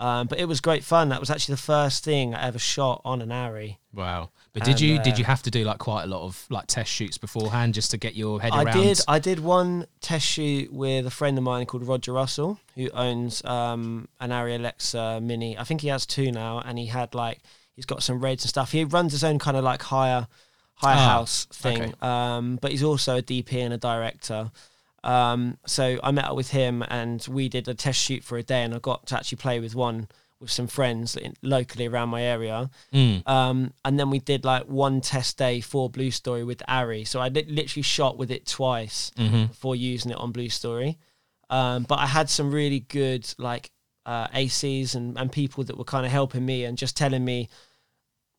[0.00, 1.10] Um, but it was great fun.
[1.10, 3.76] That was actually the first thing I ever shot on an Arri.
[3.92, 4.30] Wow.
[4.54, 6.46] But did And, you uh, did you have to do like quite a lot of
[6.48, 8.82] like test shoots beforehand just to get your head I around?
[8.82, 8.98] did.
[9.06, 13.44] I did one test shoot with a friend of mine called Roger Russell, who owns
[13.44, 15.58] um, an Arri Alexa Mini.
[15.58, 17.40] I think he has two now, and he had like
[17.76, 18.72] he's got some reds and stuff.
[18.72, 20.26] He runs his own kind of like hire
[20.76, 21.92] hire Ah, house thing, okay.
[22.00, 24.50] um, but he's also a DP and a director.
[25.02, 28.42] Um, so I met up with him, and we did a test shoot for a
[28.42, 30.08] day, and I got to actually play with one
[30.40, 32.70] with some friends in, locally around my area.
[32.92, 33.28] Mm.
[33.28, 37.06] Um, and then we did like one test day for Blue Story with Arri.
[37.06, 40.98] So I li- literally shot with it twice hmm before using it on Blue Story.
[41.50, 43.70] Um, but I had some really good like
[44.06, 47.48] uh, ACs and, and people that were kind of helping me and just telling me.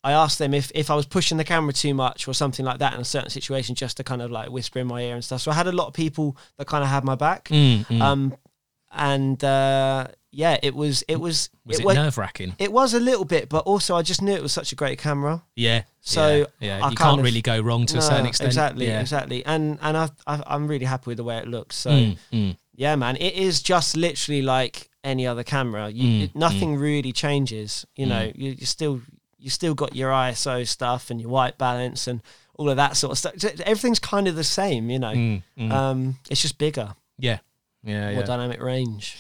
[0.04, 2.80] I asked them if, if I was pushing the camera too much or something like
[2.80, 5.24] that in a certain situation, just to kind of like whisper in my ear and
[5.24, 5.42] stuff.
[5.42, 7.50] So I had a lot of people that kind of had my back.
[7.50, 8.02] Mm, mm.
[8.02, 8.34] Um,
[8.92, 12.56] and uh, yeah, it was it was was it, was nerve wracking?
[12.60, 14.98] it was a little bit, but also I just knew it was such a great
[15.00, 15.44] camera.
[15.56, 15.84] Yeah.
[16.02, 16.90] So, yeah, yeah.
[16.90, 18.48] You can't of- really go wrong to a certain extent.
[18.48, 19.02] Exactly, Yeah.
[19.02, 19.46] exactly.
[19.46, 21.76] And and I, I I'm really happy with the way it looks.
[21.76, 22.58] So Mm, mm.
[22.76, 25.90] yeah, man, it is just literally like any other camera.
[25.90, 27.86] You, Mm, it- nothing really changes.
[27.96, 28.38] You know, Mm.
[28.38, 29.02] you, you still
[29.42, 32.22] you still got your ISO stuff and your white balance and
[32.56, 33.34] all of that sort of stuff.
[33.62, 34.90] Everything's kind of the same.
[34.90, 35.72] You know, Mm, mm.
[35.72, 37.40] um, it's just bigger, yeah.
[37.84, 38.26] Yeah, more yeah.
[38.26, 39.18] dynamic range.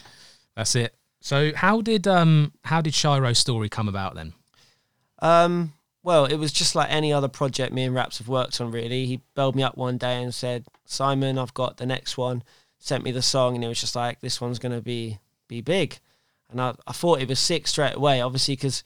[0.55, 0.93] That's it.
[1.19, 4.33] So how did um how did Shiro's story come about then?
[5.19, 8.71] Um, well, it was just like any other project me and Raps have worked on,
[8.71, 9.05] really.
[9.05, 12.43] He belled me up one day and said, Simon, I've got the next one.
[12.79, 15.61] Sent me the song, and it was just like, this one's going to be be
[15.61, 15.99] big.
[16.49, 18.83] And I, I thought it was sick straight away, obviously, because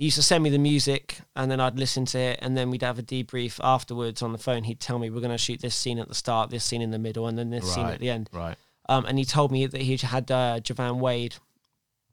[0.00, 2.70] he used to send me the music, and then I'd listen to it, and then
[2.70, 4.64] we'd have a debrief afterwards on the phone.
[4.64, 6.90] He'd tell me, we're going to shoot this scene at the start, this scene in
[6.90, 8.30] the middle, and then this scene at the end.
[8.32, 8.56] Right.
[8.88, 11.34] Um, and he told me that he had uh, Joivan Wade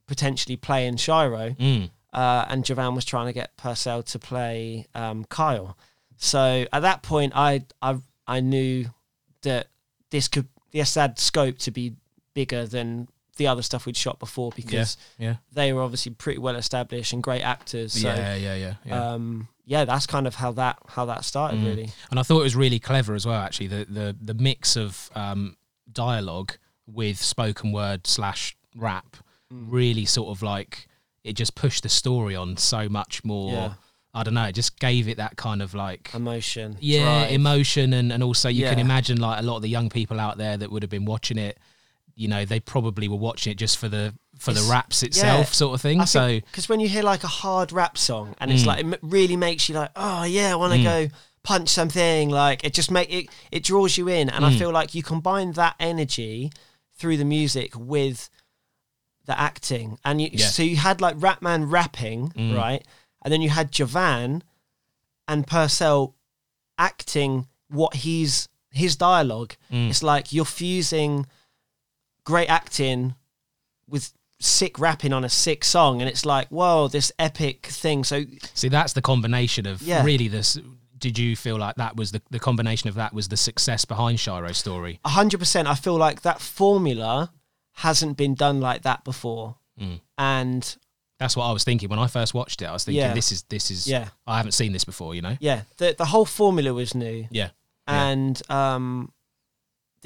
[0.05, 1.89] potentially playing Shiro Mm.
[2.11, 5.77] uh, and Joivan was trying to get Percelle to play um, Kyle.
[6.17, 8.87] So at that point, I I I knew
[9.43, 9.67] that
[10.09, 11.95] this could this had scope to be
[12.33, 15.35] bigger than the other stuff we'd shot before because Yeah.
[15.53, 17.93] they were obviously pretty well established and great actors.
[17.93, 19.11] So yeah, yeah, yeah, yeah.
[19.13, 21.65] um, yeah, that's kind of how that how that started Mm.
[21.65, 21.89] really.
[22.11, 23.67] And I thought it was really clever as well, actually.
[23.67, 25.55] The the the mix of um,
[25.91, 26.53] dialogue
[26.85, 29.17] with spoken word slash rap
[29.53, 29.65] Mm.
[29.69, 30.87] really sort of like
[31.23, 33.51] it just pushed the story on so much more.
[33.53, 33.73] Yeah.
[34.13, 34.45] I don't know.
[34.45, 37.31] It just gave it that kind of like Emotion, yeah drive.
[37.33, 40.37] emotion, and and also you can imagine like a lot of the young people out
[40.37, 41.57] there that would have been watching it.
[42.17, 45.73] You know, they probably were watching it just for the for the raps itself, sort
[45.75, 46.01] of thing.
[46.01, 48.65] I so because when you hear like a hard rap song and it's Mm.
[48.67, 50.83] like it really makes you like, oh yeah, I want to Mm.
[50.83, 52.29] go punch something.
[52.29, 54.57] Like it just make it it draws you in, and I Mm.
[54.57, 56.51] feel like you combine that energy
[56.97, 58.29] through the music with
[59.25, 60.47] the acting, and you Yeah.
[60.47, 62.55] so you had like Rapman rapping Mm.
[62.55, 62.83] right,
[63.23, 64.41] and then you had Joivan
[65.27, 66.13] and Percelle
[66.77, 69.55] acting what he's his dialogue.
[69.71, 69.89] Mm.
[69.89, 71.25] It's like you're fusing
[72.27, 73.15] great acting
[73.87, 78.03] with sick rapping on a sick song, and it's like, whoa, this epic thing.
[78.03, 80.03] So See, that's the combination of Yeah.
[80.03, 80.59] really this.
[80.97, 84.19] Did you feel like that was the, the combination of that was the success behind
[84.19, 84.99] Shiro's story?
[85.05, 87.31] hundred percent, I feel like that formula
[87.75, 90.01] hasn't been done like that before, Mm.
[90.17, 90.77] and
[91.19, 92.65] That's what I was thinking when I first watched it.
[92.65, 93.13] I was thinking, Yeah.
[93.13, 93.87] this is this is.
[93.87, 95.15] yeah, I haven't seen this before.
[95.15, 95.37] You know.
[95.39, 97.25] yeah, the the whole formula was new.
[97.31, 97.49] Yeah.
[97.87, 99.11] and um,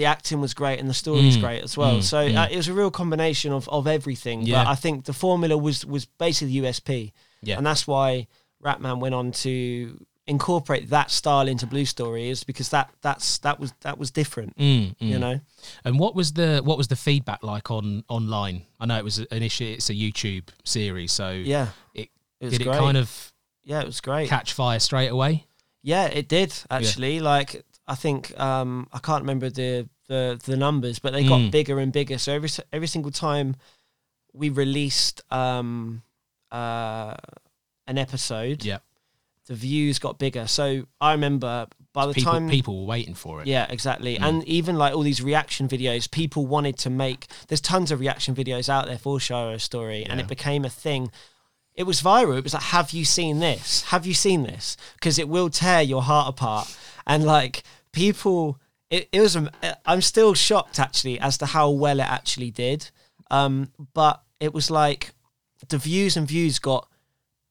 [0.02, 1.98] the acting was great, and the story was Mm, great as well.
[2.00, 2.36] mm, so mm.
[2.40, 4.38] Uh, it was a real combination of of everything.
[4.42, 4.56] Yeah.
[4.64, 7.12] But I think the formula was was basically USP.
[7.44, 7.58] Yeah.
[7.58, 8.28] and that's why
[8.64, 9.52] Rapman went on to
[10.28, 14.56] incorporate that style into Blue Story is because that that's that was that was different,
[14.58, 15.20] Mm, you mm.
[15.20, 15.40] know.
[15.84, 18.58] And what was the what was the feedback like on online?
[18.80, 19.66] I know it was an issue.
[19.78, 23.34] It's a YouTube series, so Yeah, It- it was did it kind of
[23.64, 24.30] yeah, it was great.
[24.30, 25.46] catch fire straight away?
[25.84, 27.20] Yeah, it did actually.
[27.20, 31.52] Like I think um, I can't remember the, the the numbers, but they got Mm.
[31.52, 32.18] bigger and bigger.
[32.18, 33.56] So every every single time
[34.34, 36.02] we released um,
[36.52, 37.16] uh,
[37.88, 38.80] an episode, Yeah.
[39.48, 40.48] the views got bigger.
[40.48, 43.48] So I remember by the people time people were waiting for it.
[43.48, 44.16] Yeah, exactly.
[44.18, 44.24] Mm.
[44.28, 47.28] And even like all these reaction videos, people wanted to make.
[47.48, 51.12] There's tons of reaction videos out there for Shiro's story, and it became a thing.
[51.74, 52.38] it was viral.
[52.38, 53.84] It was like, have you seen this?
[53.94, 54.76] Have you seen this?
[54.96, 56.68] Because it will tear your heart apart.
[57.08, 59.38] And like people, it, it was.
[59.86, 62.90] I'm still shocked actually as to how well it actually did.
[63.30, 65.14] Um, but it was like
[65.70, 66.88] the views and views got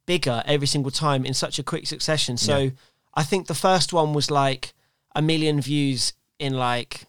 [0.07, 2.37] bigger every single time in such a quick succession.
[2.37, 2.71] So Yeah.
[3.15, 4.75] I think the first one was like
[5.15, 7.07] a million views in like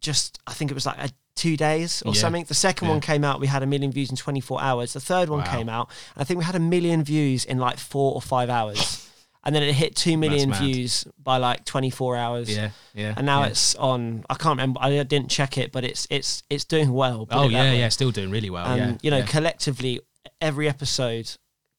[0.00, 2.20] just I think it was like a, two days or Yeah.
[2.20, 2.44] something.
[2.44, 2.92] The second Yeah.
[2.94, 4.92] one came out, we had a million views in 24 hours.
[4.92, 5.52] The third one Wow.
[5.52, 8.50] came out, and I think we had a million views in like four or five
[8.50, 8.99] hours.
[9.42, 12.54] And then it hit two million views by like 24 hours.
[12.54, 13.14] Yeah, yeah.
[13.16, 13.48] And now yeah.
[13.48, 14.24] it's on.
[14.28, 14.80] I can't remember.
[14.82, 17.26] I didn't check it, but it's it's it's doing well.
[17.30, 17.88] Oh it yeah, yeah.
[17.88, 18.66] Still doing really well.
[18.66, 19.26] And yeah, you know, yeah.
[19.26, 20.00] collectively,
[20.42, 21.36] every episode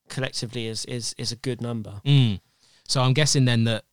[0.10, 2.02] collectively is is is a good number.
[2.04, 2.40] Mm.
[2.88, 3.84] So I'm guessing then that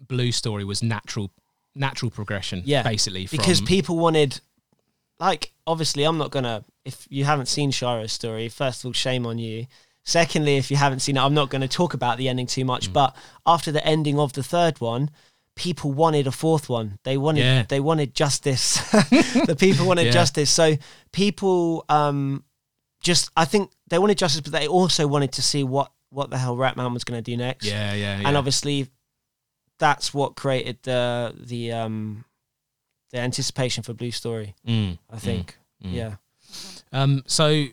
[0.00, 1.30] Blue Story was natural,
[1.76, 2.62] natural progression.
[2.64, 4.40] Yeah, basically from, because people wanted
[5.18, 9.26] like obviously i'm not gonna if you haven't seen shiro's story first of all shame
[9.26, 9.66] on you
[10.06, 12.62] secondly if you haven't seen it i'm not going to talk about the ending too
[12.62, 12.66] Mm.
[12.66, 15.10] much but after the ending of the third one
[15.56, 17.64] people wanted a fourth one they wanted Yeah.
[17.68, 18.76] they wanted justice
[19.50, 20.12] the people wanted Yeah.
[20.12, 20.76] justice so
[21.12, 22.44] people um
[23.02, 26.38] just i think they wanted justice but they also wanted to see what what the
[26.38, 28.28] hell Rapman was going to do next yeah, yeah, yeah.
[28.28, 28.88] and obviously
[29.78, 32.24] that's what created the the um
[33.12, 35.56] the anticipation for blue story Mm, I think.
[35.84, 35.92] mm.
[35.92, 36.14] Yeah.
[36.92, 37.66] Um, so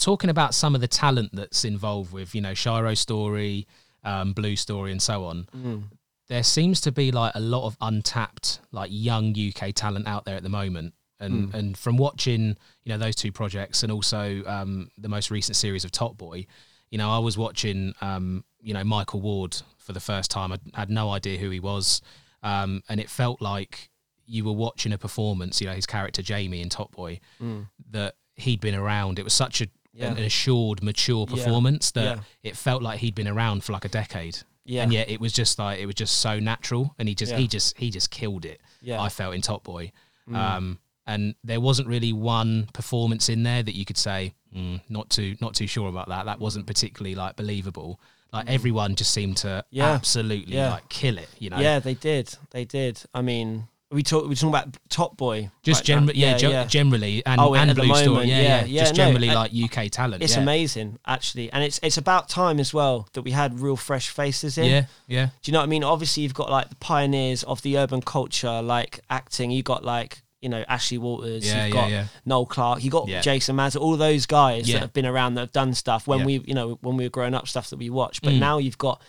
[0.00, 3.66] talking about some of the talent that's involved with, you know, Shiro story,
[4.04, 5.46] um, Blue story, and so on.
[5.56, 5.82] Mm.
[6.28, 10.36] There seems to be like a lot of untapped, like young UK talent out there
[10.36, 10.94] at the moment.
[11.18, 11.54] And Mm.
[11.54, 15.84] and from watching, you know, those two projects and also um, the most recent series
[15.84, 16.46] of Top Boy,
[16.90, 20.50] you know, I was watching, um, you know, Micheal Ward for the first time.
[20.52, 22.00] I had no idea who he was,
[22.42, 23.90] um, and it felt like
[24.24, 25.60] you were watching a performance.
[25.60, 27.66] You know, his character Jamie in Top Boy Mm.
[27.90, 29.18] that he'd been around.
[29.18, 29.66] It was such a
[30.00, 30.12] Yeah.
[30.12, 31.34] an assured, mature Yeah.
[31.34, 32.22] performance that Yeah.
[32.42, 34.38] it felt like he'd been around for like a decade.
[34.64, 34.82] Yeah.
[34.82, 37.38] And yet it was just like it was just so natural, and he just Yeah.
[37.38, 38.60] he just he just killed it.
[38.82, 39.00] Yeah.
[39.00, 39.92] I felt in Top Boy,
[40.28, 40.36] Mm.
[40.36, 45.08] um, and there wasn't really one performance in there that you could say mm, not
[45.10, 46.24] too not too sure about that.
[46.26, 48.00] That wasn't particularly like believable.
[48.32, 49.62] Like everyone just seemed to Mm.
[49.70, 49.90] Yeah.
[49.92, 50.70] absolutely Yeah.
[50.72, 51.28] like kill it.
[51.38, 52.34] You know, Yeah, they did.
[52.50, 53.00] They did.
[53.14, 54.28] I mean, we talk.
[54.28, 55.50] We talking about Top Boy.
[55.62, 58.64] just right generally, yeah, ge- generally, and, Oh, and Blue Story, moment, yeah, yeah, yeah,
[58.66, 60.22] yeah, just no, generally like UK talent.
[60.22, 60.42] It's yeah.
[60.42, 64.56] amazing, actually, and it's it's about time as well that we had real fresh faces
[64.58, 64.66] in.
[64.66, 65.26] Yeah, yeah.
[65.26, 65.84] Do you know what I mean?
[65.84, 69.50] Obviously, you've got like the pioneers of the urban culture, like acting.
[69.50, 71.44] You got like you know Ashley Walters.
[71.46, 72.04] Yeah, you've yeah, got yeah.
[72.24, 72.84] Noel Clarke.
[72.84, 73.20] You got Yeah.
[73.20, 73.78] Jason Maza.
[73.80, 74.74] All those guys Yeah.
[74.76, 76.26] that have been around that have done stuff when Yeah.
[76.26, 78.22] we you know when we were growing up, stuff that we watched.
[78.22, 78.38] But Mm.
[78.38, 79.02] now you've got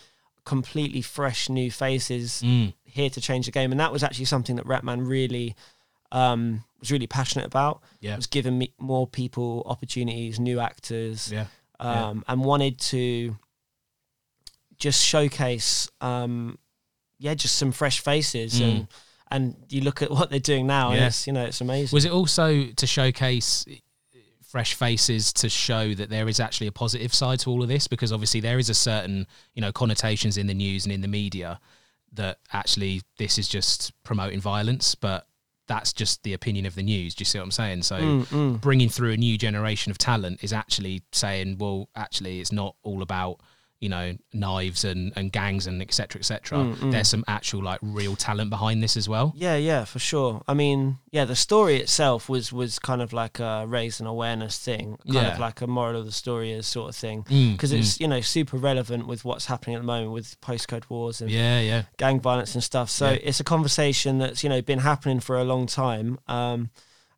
[0.44, 2.74] completely fresh new faces Mm.
[2.84, 5.54] here to change the game, and that was actually something that Rapman really
[6.10, 7.80] um, was really passionate about.
[8.00, 8.16] Yeah.
[8.16, 11.46] was giving me more people opportunities, new actors Yeah.
[11.80, 12.08] Yeah.
[12.08, 13.36] um, and wanted to
[14.76, 16.58] just showcase, um,
[17.18, 18.62] yeah, just some fresh faces, Mm.
[18.62, 18.88] and
[19.30, 21.96] and you look at what they're doing now, and it's you know it's amazing.
[21.96, 23.64] Was it also to showcase
[24.52, 27.88] fresh faces to show that there is actually a positive side to all of this?
[27.88, 31.08] Because obviously there is a certain, you know, connotations in the news and in the
[31.08, 31.58] media
[32.12, 35.26] that actually this is just promoting violence, but
[35.68, 37.14] that's just the opinion of the news.
[37.14, 37.82] Do you see what I'm saying?
[37.82, 38.60] So Mm, mm.
[38.60, 43.00] bringing through a new generation of talent is actually saying, well, actually, it's not all
[43.00, 43.40] about
[43.82, 46.90] you know knives and, and gangs and etc etc Mm, mm.
[46.92, 50.42] there's some actual like real talent behind this as well Yeah, yeah, for sure.
[50.46, 54.54] I mean, yeah, the story itself was was kind of like a raise an awareness
[54.58, 55.32] thing, kind Yeah.
[55.34, 57.78] of like a moral of the story is sort of thing, Mm, because mm.
[57.80, 61.30] it's you know super relevant with what's happening at the moment with postcode wars and
[61.30, 62.88] yeah yeah gang violence and stuff.
[62.90, 63.18] So Yeah.
[63.28, 66.70] it's a conversation that's you know been happening for a long time, um,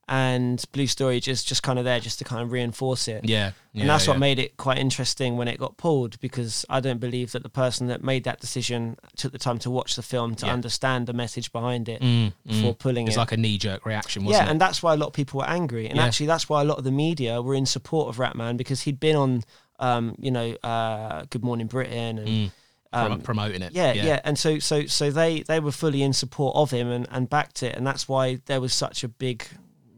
[0.08, 3.24] and Blue Story just just kind of there just to kind of reinforce it.
[3.28, 4.20] yeah, yeah and that's what yeah.
[4.20, 7.86] made it quite interesting when it got pulled because I don't believe that the person
[7.86, 10.52] that made that decision took the time to watch the film to Yeah.
[10.52, 12.78] understand the message behind it Mm, before mm.
[12.78, 13.18] pulling It's it.
[13.20, 14.46] Was like a knee jerk reaction, wasn't yeah, it?
[14.46, 16.04] Yeah, and that's why a lot of people were angry, and Yeah.
[16.04, 19.00] actually that's why a lot of the media were in support of Rapman because he'd
[19.00, 19.44] been on,
[19.78, 22.28] um, you know, uh, Good Morning Britain and.
[22.28, 22.50] Mm.
[22.92, 23.72] Um, promoting it.
[23.72, 27.08] yeah, yeah, and so so so they they were fully in support of him and,
[27.10, 29.44] and backed it, and that's why there was such a big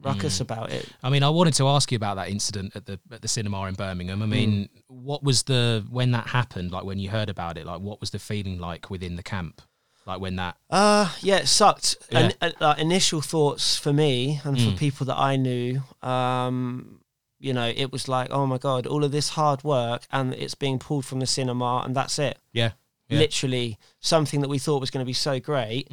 [0.06, 0.40] ruckus Mm.
[0.46, 0.84] about it.
[1.02, 3.58] I mean, I wanted to ask you about that incident at the at the cinema
[3.70, 4.22] in Birmingham.
[4.22, 4.68] I mean, Mm.
[5.10, 6.70] what was the when that happened?
[6.72, 9.62] Like when you heard about it, like what was the feeling like within the camp?
[10.10, 11.88] Like when that, Uh yeah, it sucked.
[12.10, 12.18] Yeah.
[12.20, 14.78] And uh, uh, initial thoughts for me and for Mm.
[14.78, 17.00] people that I knew, um,
[17.38, 20.54] you know, it was like, oh my god, all of this hard work and it's
[20.54, 22.38] being pulled from the cinema, and that's it.
[22.52, 22.72] yeah,
[23.08, 23.18] Yeah.
[23.18, 25.86] Literally, something that we thought was going to be so great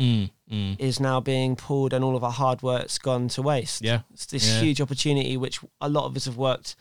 [0.54, 3.82] mm, is now being pulled, and all of our hard work's gone to waste.
[3.82, 4.60] yeah, It's this Yeah.
[4.62, 6.76] huge opportunity which a lot of us have worked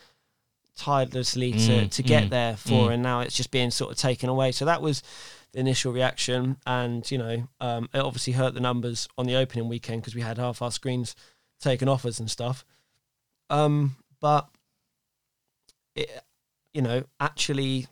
[0.77, 2.95] tirelessly to, Mm, to get mm, there for, mm.
[2.95, 4.53] and now it's just being sort of taken away.
[4.53, 5.03] So that was
[5.53, 9.69] the initial reaction, and you know, um, it obviously hurt the numbers on the opening
[9.69, 11.15] weekend because we had half our screens
[11.61, 12.65] taken off us and stuff.
[13.51, 14.49] Um, but
[15.95, 16.11] it,
[16.73, 17.87] you know, actually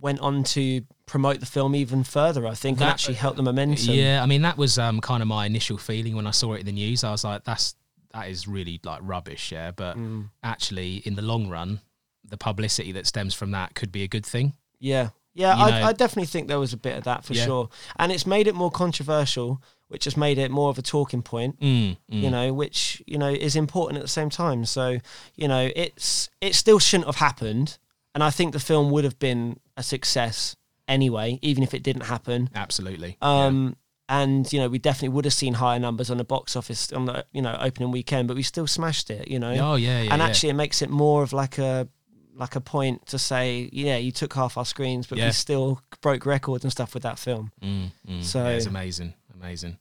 [0.00, 2.46] went on to promote the film even further.
[2.46, 3.94] I think and actually help the momentum.
[3.94, 6.60] Yeah, I mean that was um, kind of my initial feeling when I saw it
[6.60, 7.04] in the news.
[7.04, 7.74] I was like, "That's
[8.12, 10.30] that is really like rubbish." Yeah, but Mm.
[10.42, 11.80] actually, in the long run,
[12.24, 14.54] the publicity that stems from that could be a good thing.
[14.78, 15.10] Yeah.
[15.36, 17.44] Yeah, I, I definitely think there was a bit of that for Yeah.
[17.44, 17.68] sure.
[17.96, 21.58] And it's made it more controversial, which has made it more of a talking point,
[21.58, 21.96] Mm, mm.
[22.08, 24.64] you know, which, you know, is important at the same time.
[24.64, 25.00] So,
[25.34, 27.78] you know, it's it still shouldn't have happened.
[28.14, 30.54] And I think the film would have been a success
[30.88, 32.50] anyway, even if it didn't happen.
[32.54, 33.16] absolutely.
[33.22, 33.76] Um
[34.06, 37.06] and, you know, we definitely would have seen higher numbers on the box office on
[37.06, 39.54] the, you know, opening weekend, but we still smashed it, you know.
[39.54, 40.12] Oh yeah, yeah.
[40.12, 40.26] and yeah.
[40.26, 41.88] actually it makes it more of like a
[42.36, 45.26] like a point to say yeah you took half our screens but Yeah.
[45.26, 48.24] we still broke records and stuff with that film Mm, mm.
[48.24, 49.78] So- yeah, it's amazing, amazing.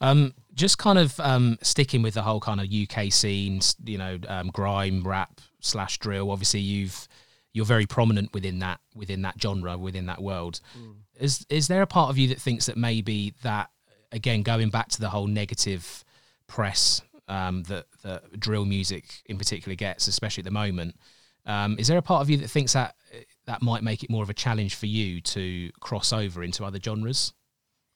[0.00, 4.18] Um, just kind of um, sticking with the whole kind of UK scene, you know,
[4.28, 6.30] um, grime, rap slash drill.
[6.30, 7.06] Obviously, you've
[7.52, 10.60] you're very prominent within that within that genre within that world.
[11.18, 13.70] Is is there a part of you that thinks that maybe that
[14.12, 16.04] again going back to the whole negative
[16.46, 20.96] press um, that that drill music in particular gets, especially at the moment?
[21.46, 22.94] Um, is there a part of you that thinks that
[23.46, 26.78] that might make it more of a challenge for you to cross over into other
[26.78, 27.32] genres,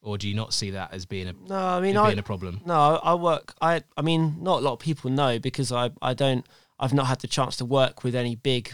[0.03, 2.23] or do you not see that as being a no i mean i being a
[2.23, 2.61] problem?
[2.65, 5.91] no I, I work i i mean not a lot of people know because i
[6.01, 6.47] i don't
[6.81, 8.73] i've not had the chance to work with any big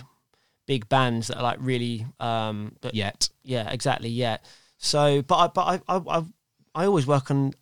[0.73, 4.37] big bands that are like really um that, Yet, yeah exactly yeah
[4.79, 6.19] so but i but I, I i
[6.81, 7.53] i always work on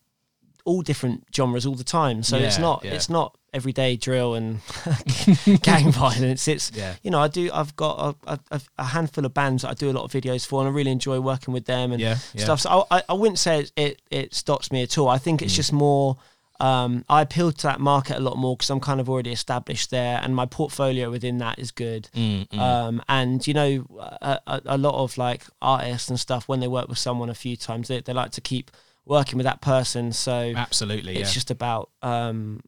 [0.67, 2.93] all different genres all the time so it's Yeah, not yeah.
[2.97, 4.61] it's not everyday drill and
[5.63, 7.45] gang violence it's yeah, you know, I do.
[7.61, 7.95] I've got
[8.27, 10.69] a, a, a handful of bands that I do a lot of videos for, and
[10.69, 12.45] I really enjoy working with them and yeah, yeah.
[12.45, 12.61] stuff.
[12.61, 15.09] So I, I wouldn't say it, it it stops me at all.
[15.09, 15.63] I think it's Mm.
[15.63, 16.17] just more.
[16.61, 19.91] Um, I appeal to that market a lot more because I'm kind of already established
[19.91, 22.09] there, and my portfolio within that is good.
[22.15, 22.59] Mm, mm.
[22.59, 23.87] Um, and you know,
[24.21, 27.35] a, a, a lot of like artists and stuff when they work with someone a
[27.35, 28.71] few times, they, they like to keep
[29.05, 30.13] working with that person.
[30.13, 31.21] So Absolutely, yeah.
[31.21, 32.61] it's just about um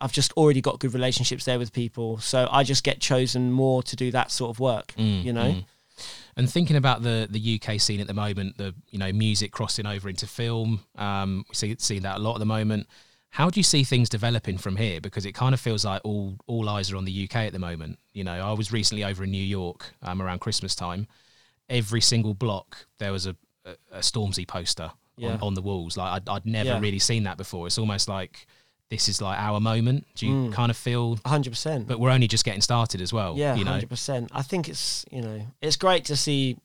[0.00, 3.82] I've just already got good relationships there with people, so I just get chosen more
[3.84, 4.92] to do that sort of work.
[4.98, 5.52] Mm, you know?
[5.52, 5.64] mm.
[6.36, 9.86] And thinking about the the UK scene at the moment, the you know music crossing
[9.86, 12.86] over into film, um, we see see that a lot at the moment.
[13.36, 14.98] How do you see things developing from here?
[15.00, 17.58] Because it kind of feels like all all eyes are on the UK at the
[17.58, 17.98] moment.
[18.14, 21.06] You know, I was recently over in New York um, around Christmas time.
[21.68, 25.32] Every single block there was a a, a Stormzy poster Yeah.
[25.34, 25.96] on, on the walls.
[25.98, 26.80] Like I'd, I'd never Yeah.
[26.80, 27.66] really seen that before.
[27.66, 28.46] It's almost like
[28.88, 30.06] this is like our moment.
[30.14, 30.52] Do you Mm.
[30.54, 31.18] kind of feel?
[31.26, 31.88] hundred percent.
[31.88, 33.36] But we're only just getting started as well.
[33.36, 33.72] Yeah, you know.
[33.72, 34.30] hundred percent.
[34.32, 36.56] I think it's you know it's great to see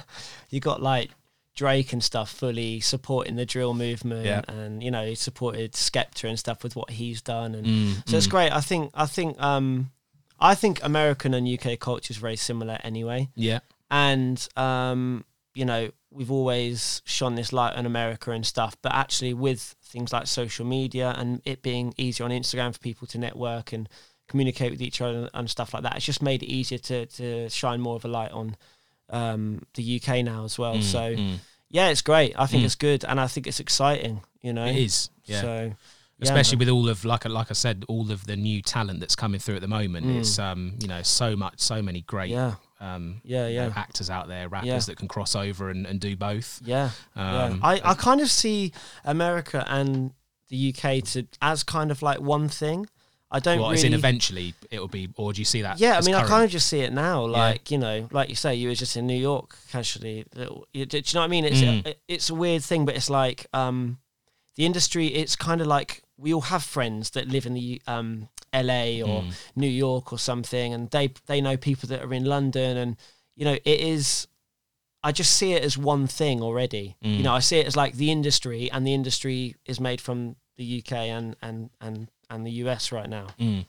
[0.50, 1.10] you got like
[1.56, 4.42] Drake and stuff fully supporting the drill movement, Yeah.
[4.48, 8.16] and you know he supported Skepta and stuff with what he's done, and Mm, so
[8.16, 8.30] it's mm.
[8.30, 8.52] great.
[8.52, 9.90] I think I think um
[10.38, 13.28] I think American and UK culture is very similar anyway.
[13.34, 13.60] Yeah.
[13.90, 15.24] and um,
[15.54, 20.12] you know we've always shone this light on America and stuff, but actually with things
[20.12, 23.88] like social media and it being easier on Instagram for people to network and
[24.28, 27.48] communicate with each other and stuff like that, it's just made it easier to to
[27.50, 28.56] shine more of a light on
[29.10, 30.76] um, the UK now as well.
[30.76, 31.36] Mm, so mm.
[31.70, 32.34] yeah, it's great.
[32.38, 32.66] I think Mm.
[32.66, 34.22] it's good, and I think it's exciting.
[34.42, 35.40] You know, It is, yeah.
[35.42, 35.72] So
[36.22, 36.66] Especially man.
[36.66, 39.56] with all of like like I said, all of the new talent that's coming through
[39.56, 40.06] at the moment.
[40.06, 40.18] Mm.
[40.20, 44.10] It's um you know so much, so many great yeah, um yeah, you know, actors
[44.10, 44.78] out there, rappers Yeah.
[44.80, 46.60] that can cross over and, and do both.
[46.62, 47.44] Yeah, yeah.
[47.44, 48.72] Um, I, I kind of see
[49.04, 50.12] America and
[50.48, 52.86] the UK to as kind of like one thing.
[53.32, 53.78] I don't well, really.
[53.80, 55.78] as in eventually it'll be, or do you see that?
[55.78, 56.26] yeah, I mean, current?
[56.26, 57.24] I kind of just see it now.
[57.24, 60.24] Like you know, like you say, you were just in New York casually.
[60.34, 61.44] Little- you- Do you know what I mean?
[61.44, 61.86] It's Mm.
[61.86, 63.98] it, it's a weird thing, but it's like um,
[64.56, 65.06] the industry.
[65.08, 69.22] It's kind of like we all have friends that live in the um, LA or
[69.22, 69.32] Mm.
[69.54, 72.96] New York or something, and they they know people that are in London, and
[73.36, 74.26] you know, it is.
[75.02, 76.96] I just see it as one thing already.
[77.02, 77.16] Mm.
[77.18, 80.36] You know, I see it as like the industry, and the industry is made from
[80.56, 83.26] the UK and and and and the US right now.
[83.38, 83.66] Mm.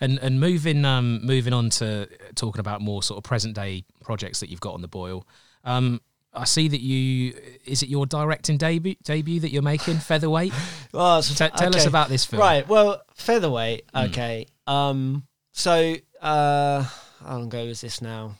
[0.00, 4.40] And and moving um moving on to talking about more sort of present day projects
[4.40, 5.26] that you've got on the boil.
[5.64, 6.00] Um,
[6.34, 7.34] I see that you
[7.64, 10.52] is it your directing debut debut that you're making featherweight.
[10.92, 12.40] Well, T- tell us about this film.
[12.42, 12.66] Right.
[12.68, 13.92] Well, featherweight.
[13.94, 14.08] Mm.
[14.08, 14.46] Okay.
[14.66, 15.24] Um.
[15.52, 18.34] So, uh, how long ago was this now?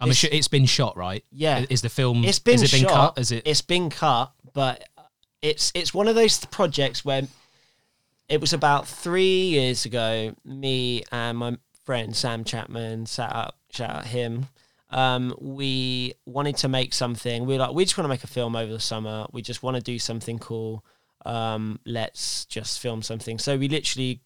[0.00, 1.24] I'm It's- sure it's been shot, right?
[1.32, 1.66] Yeah.
[1.68, 2.24] Is the film?
[2.24, 3.14] It's been Has it been shot.
[3.14, 3.18] cut?
[3.20, 3.42] Is it?
[3.44, 4.84] It's been cut, but
[5.42, 7.22] it's it's one of those projects where
[8.30, 10.34] it was about three years ago.
[10.44, 14.46] Me and my friend Sam Chapman, shout out, shout out him.
[14.88, 17.44] Um, we wanted to make something.
[17.44, 19.26] We were like, we just want to make a film over the summer.
[19.32, 20.84] We just want to do something cool.
[21.26, 23.38] Um, let's just film something.
[23.38, 24.20] So we literally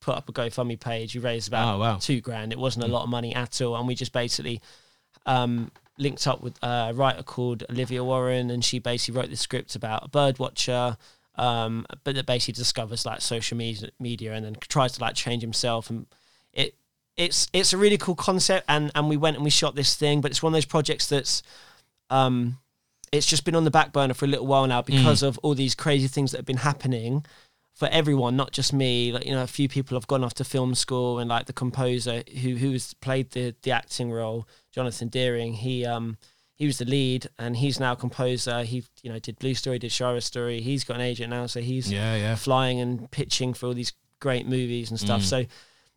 [0.00, 1.14] put up a GoFundMe page.
[1.14, 1.96] We raised about Oh, wow.
[1.98, 2.52] two grand.
[2.52, 4.60] It wasn't a lot of money at all, and we just basically
[5.26, 9.74] um, linked up with a writer called Olivia Warren, and she basically wrote the script
[9.76, 10.96] about a bird watcher,
[11.40, 15.40] um, but that basically discovers like social media, media, and then tries to like change
[15.40, 15.88] himself.
[15.88, 16.06] And
[16.52, 16.74] it
[17.16, 20.20] it's it's a really cool concept, and and we went and we shot this thing,
[20.20, 21.42] but it's one of those projects that's
[22.10, 22.58] um,
[23.10, 25.54] it's just been on the back burner for a little while now because of all
[25.54, 27.24] these crazy things that have been happening
[27.72, 29.10] for everyone, not just me.
[29.10, 31.54] Like you know, a few people have gone off to film school, and like the
[31.54, 36.18] composer who who's played the the acting role, Jonathan Deering, he um
[36.60, 38.62] he was the lead, and he's now a composer.
[38.64, 40.60] He you know did Blue Story, did Shiro Story.
[40.60, 42.34] He's got an agent now, so he's Yeah, yeah.
[42.36, 45.22] flying and pitching for all these great movies and stuff.
[45.22, 45.24] Mm.
[45.24, 45.44] So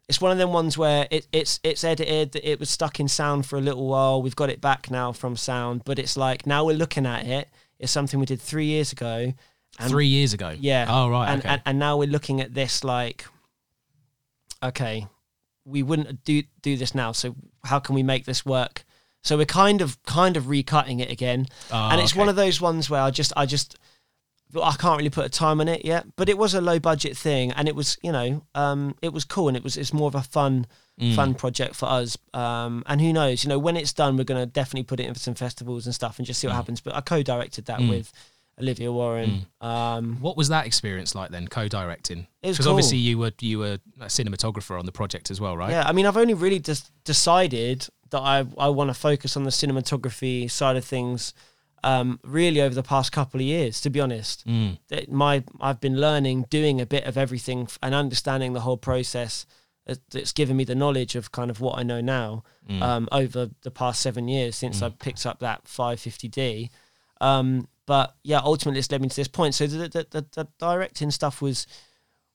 [0.08, 2.38] it's one of them ones where it, it's it's edited.
[2.42, 4.22] It was stuck in sound for a little while.
[4.22, 7.50] We've got it back now from sound, but it's like now we're looking at it.
[7.78, 9.34] It's something we did three years ago.
[9.80, 10.56] And Three years ago.
[10.58, 10.86] yeah.
[10.88, 11.30] Oh right.
[11.30, 11.50] and, okay.
[11.50, 13.26] and and now we're looking at this like,
[14.62, 15.08] okay,
[15.66, 17.12] we wouldn't do do this now.
[17.12, 17.36] So
[17.66, 18.86] how can we make this work?
[19.24, 22.20] So we're kind of kind of recutting it again, Oh, and it's okay.
[22.20, 23.78] one of those ones where I just I just
[24.62, 26.06] I can't really put a time on it yet.
[26.16, 29.24] But it was a low budget thing, and it was you know um it was
[29.24, 30.68] cool, and it was it's more of a fun
[31.02, 31.16] Mm.
[31.16, 32.16] fun project for us.
[32.36, 35.08] Um, and who knows, you know, when it's done, we're going to definitely put it
[35.08, 36.58] in for some festivals and stuff and just see what Mm.
[36.58, 36.82] happens.
[36.82, 37.90] But I co-directed that Mm.
[37.90, 38.14] with
[38.62, 39.48] Olivia Warren.
[39.62, 42.28] Um, What was that experience like then, co-directing?
[42.42, 42.74] It was Because cool.
[42.74, 45.72] obviously you were you were a cinematographer on the project as well, right?
[45.72, 49.44] Yeah, I mean, I've only really just decided that I I want to focus on
[49.44, 51.34] the cinematography side of things.
[51.86, 54.78] Um, really over the past couple of years, to be honest, Mm.
[54.88, 59.46] that my I've been learning, doing a bit of everything, and understanding the whole process.
[60.12, 62.82] That's given me the knowledge of kind of what I know now Mm.
[62.82, 64.86] um, over the past seven years since Mm.
[64.86, 66.70] I picked up that 550D.
[67.20, 69.56] Um, but yeah, ultimately it's led me to this point.
[69.56, 71.68] So the, the, the, the directing stuff was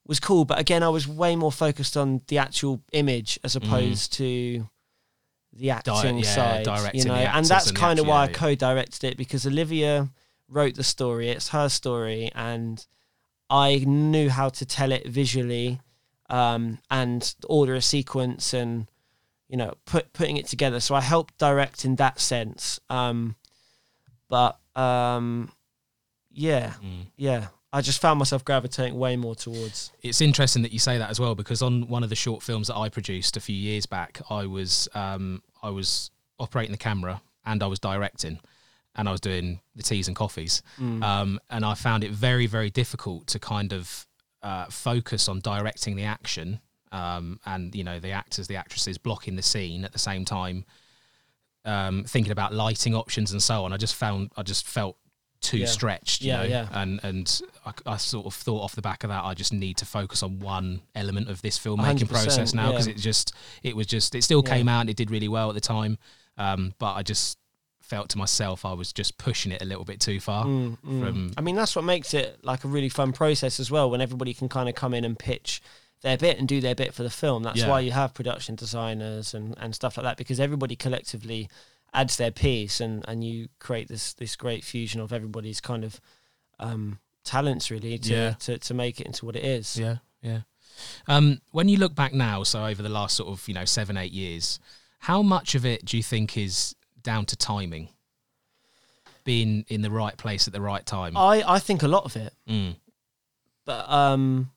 [0.07, 4.15] was cool, but again, I was way more focused on the actual image as opposed
[4.15, 4.67] to
[5.53, 6.65] the acting yeah, side.
[6.65, 10.09] directing you know, and that's and kind of why yeah, I co-directed it because Olivia
[10.49, 11.29] wrote the story.
[11.29, 12.85] It's her story, and
[13.51, 15.81] I knew how to tell it visually
[16.31, 18.87] um, and order a sequence and
[19.49, 20.81] you know put putting it together.
[20.81, 22.81] So I helped direct in that sense.
[22.89, 23.37] Um,
[24.29, 25.51] but um,
[26.31, 27.07] yeah, Mm.
[27.17, 29.93] yeah, I just found myself gravitating way more towards.
[30.03, 32.69] It's interesting that you say that as well because on one of the short films
[32.69, 37.21] that I produced a few years back, I was um, I was operating the camera
[37.45, 38.39] and I was directing,
[38.95, 41.03] and I was doing the teas and coffees, Mm.
[41.03, 44.07] um, and I found it very very difficult to kind of
[44.43, 46.61] uh, focus on directing the action
[46.93, 50.65] um, and you know the actors the actresses blocking the scene at the same time
[51.69, 53.73] um, thinking about lighting options and so on.
[53.73, 54.97] I just found I just felt
[55.41, 55.67] too Yeah.
[55.67, 56.69] stretched, you Yeah, know, yeah.
[56.73, 59.77] and and I, I sort of thought off the back of that, I just need
[59.77, 62.95] to focus on one element of this filmmaking process now because yeah.
[62.95, 64.55] it just it was just it still Yeah.
[64.55, 65.99] came out and it did really well at the time,
[66.39, 67.39] um, but I just
[67.81, 70.45] felt to myself I was just pushing it a little bit too far.
[70.45, 71.01] Mm, mm.
[71.07, 73.89] from- I mean, that's what makes it like a really fun process as well.
[73.91, 75.63] When everybody can kind of come in and pitch
[76.03, 77.43] their bit and do their bit for the film.
[77.43, 77.69] That's Yeah.
[77.69, 81.49] why you have production designers and, and stuff like that because everybody collectively
[81.93, 86.01] adds their piece and, and you create this this great fusion of everybody's kind of
[86.61, 88.33] um, talents really to, Yeah.
[88.41, 89.77] to to make it into what it is.
[89.77, 90.41] Yeah, yeah.
[91.09, 93.97] Um, when you look back now, so over the last sort of you know seven
[93.97, 94.61] eight years,
[95.01, 97.89] how much of it do you think is down to timing,
[99.25, 101.17] being in the right place at the right time?
[101.17, 102.33] I I think a lot of it.
[102.49, 102.77] Mm,
[103.65, 104.51] but um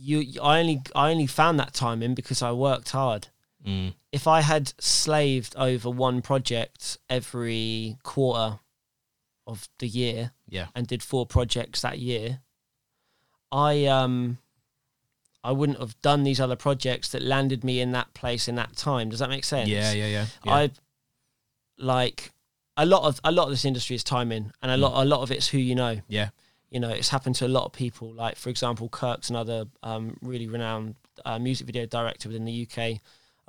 [0.00, 3.28] you I only I only found that time in because I worked hard.
[3.66, 8.60] mm, If I had slaved over one project every quarter
[9.46, 12.40] of the year yeah, and did four projects that year,
[13.50, 14.38] I um
[15.42, 18.76] I wouldn't have done these other projects that landed me in that place in that
[18.76, 19.08] time.
[19.10, 19.68] Does that make sense?
[19.68, 20.26] yeah, yeah, yeah.
[20.44, 20.54] yeah.
[20.54, 20.70] I
[21.78, 22.32] like
[22.76, 24.80] a lot of a lot of this industry is timing and a Mm.
[24.80, 26.28] lot a lot of it's who you know yeah,
[26.70, 28.12] you know, it's happened to a lot of people.
[28.12, 33.00] Like, for example, Kirk's another um, really renowned uh, music video director within the UK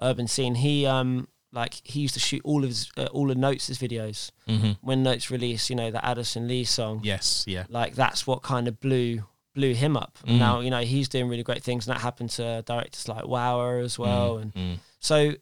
[0.02, 0.56] urban scene.
[0.56, 4.32] He um, like he used to shoot all of his uh, all of Not3s' videos
[4.48, 5.70] hmm when Not3s released.
[5.70, 7.02] You know, the Addison Lee song.
[7.04, 9.24] yes, yeah, Like that's what kind of blew
[9.56, 10.18] blew him up.
[10.26, 10.38] Mm.
[10.38, 13.80] Now you know he's doing really great things, and that happened to directors like Wower
[13.80, 14.38] as well.
[14.38, 15.34] Mm, And mm, so,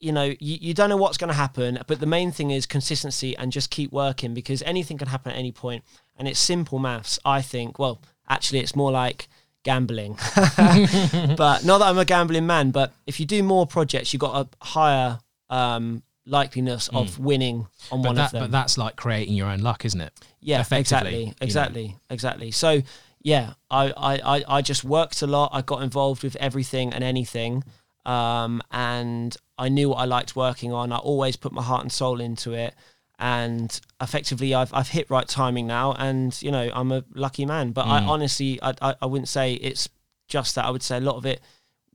[0.00, 2.66] you know, you, you don't know what's going to happen, but the main thing is
[2.66, 5.84] consistency and just keep working because anything can happen at any point.
[6.18, 7.78] And it's simple maths, I think.
[7.78, 9.28] Well, actually, it's more like
[9.64, 10.16] gambling.
[10.36, 14.46] but not that I'm a gambling man, but if you do more projects, you've got
[14.60, 15.18] a higher
[15.50, 18.02] um, likeliness of winning on Mm.
[18.02, 18.42] But one that, of them.
[18.44, 20.12] but that's like creating your own luck, isn't it?
[20.40, 21.32] Yeah, effectively, you know.
[21.40, 22.50] exactly, exactly, exactly.
[22.50, 22.82] So
[23.22, 25.50] yeah, I, I, I, I just worked a lot.
[25.52, 27.64] I got involved with everything and anything,
[28.04, 30.92] um, and I knew what I liked working on.
[30.92, 32.74] I always put my heart and soul into it,
[33.18, 37.72] and effectively, I've I've hit right timing now, and you know, I'm a lucky man.
[37.72, 38.08] But I Mm.
[38.08, 39.88] honestly, I, I I wouldn't say it's
[40.28, 40.64] just that.
[40.64, 41.40] I would say a lot of it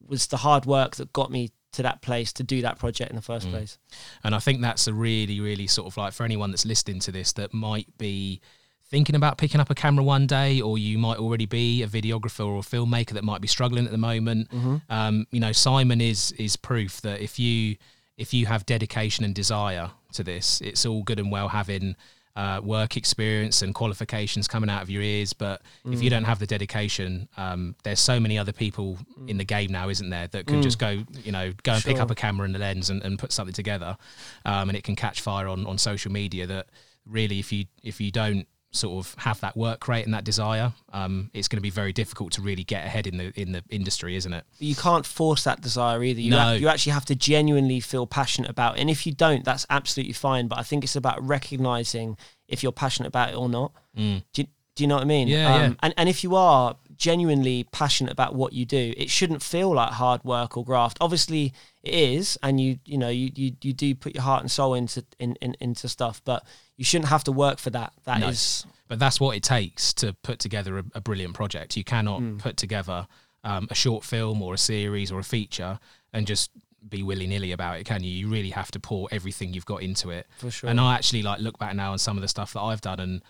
[0.07, 3.15] was the hard work that got me to that place to do that project in
[3.15, 3.51] the first Mm.
[3.51, 3.77] place.
[4.23, 7.11] And I think that's a really, really sort of like for anyone that's listening to
[7.11, 8.41] this that might be
[8.89, 12.45] thinking about picking up a camera one day, or you might already be a videographer
[12.45, 14.49] or a filmmaker that might be struggling at the moment.
[14.89, 17.77] Um, you know, Simon is is proof that if you
[18.17, 21.95] if you have dedication and desire to this, it's all good and well having
[22.35, 25.33] uh, work experience and qualifications coming out of your ears.
[25.33, 28.97] But if you don't have the dedication, um, there's so many other people
[29.27, 31.99] in the game now, isn't there, that can just go, you know, go and pick
[31.99, 33.97] up a camera and a lens and, and put something together,
[34.45, 36.47] um, and it can catch fire on, on social media.
[36.47, 36.67] That
[37.05, 40.71] really, if you if you don't sort of have that work rate and that desire,
[40.93, 43.63] um, it's going to be very difficult to really get ahead in the in the
[43.69, 44.45] industry, isn't it?
[44.59, 46.21] you can't force that desire either.
[46.21, 46.37] You, No.
[46.39, 48.81] ha- you actually have to genuinely feel passionate about it.
[48.81, 50.47] And if you don't, that's absolutely fine.
[50.47, 52.17] But I think it's about recognizing
[52.47, 53.73] if you're passionate about it or not.
[53.95, 54.43] Do, you,
[54.75, 55.27] do you know what I mean?
[55.27, 55.73] Um, Yeah, yeah.
[55.81, 59.91] And, and if you are genuinely passionate about what you do, it shouldn't feel like
[59.91, 60.97] hard work or graft.
[61.01, 61.51] Obviously,
[61.83, 64.75] it is, and you you know you you, you do put your heart and soul
[64.75, 66.45] into in, in, into stuff, but
[66.81, 67.93] you shouldn't have to work for that.
[68.05, 68.71] That is No.
[68.89, 71.77] But that's what it takes to put together a, a brilliant project.
[71.77, 72.37] You cannot Hmm.
[72.37, 73.07] put together
[73.43, 75.79] um, a short film or a series or a feature
[76.13, 76.49] and just
[76.89, 78.11] be willy nilly about it, can you?
[78.11, 80.27] You really have to pour everything you've got into it.
[80.39, 80.69] For sure.
[80.69, 82.99] And I actually like look back now on some of the stuff that I've done,
[82.99, 83.21] and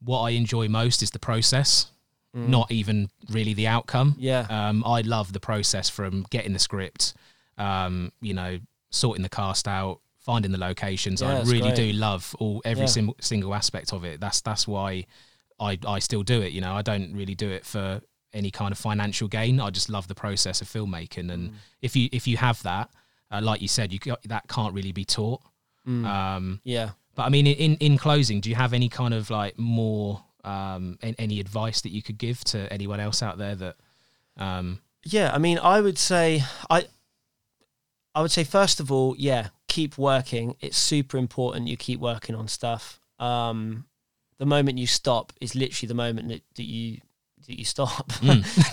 [0.00, 1.86] what I enjoy most is the process,
[2.32, 4.16] not even really the outcome.
[4.18, 4.46] Yeah.
[4.50, 7.14] Um, I love the process from getting the script,
[7.58, 8.58] um, you know,
[8.90, 11.20] sorting the cast out, finding the locations.
[11.20, 11.76] Yeah, I really great.
[11.76, 12.88] do love all every Yeah.
[12.96, 14.20] single single aspect of it.
[14.20, 15.06] That's that's why
[15.60, 16.52] I I still do it.
[16.52, 18.00] You know, I don't really do it for
[18.32, 19.60] any kind of financial gain.
[19.60, 21.54] I just love the process of filmmaking, and Mm.
[21.82, 22.90] if you if you have that,
[23.30, 25.40] uh, like you said, you that can't really be taught.
[25.86, 26.04] Mm.
[26.06, 26.90] Um, yeah.
[27.14, 30.98] but I mean, in in closing, do you have any kind of like more um,
[31.02, 33.76] an- any advice that you could give to anyone else out there that
[34.36, 36.86] um, Yeah, I mean, I would say I
[38.14, 40.56] I would say first of all, yeah, keep working.
[40.60, 43.00] It's super important you keep working on stuff.
[43.18, 43.86] Um
[44.38, 47.00] the moment you stop is literally the moment that, that you
[47.46, 48.12] that you stop.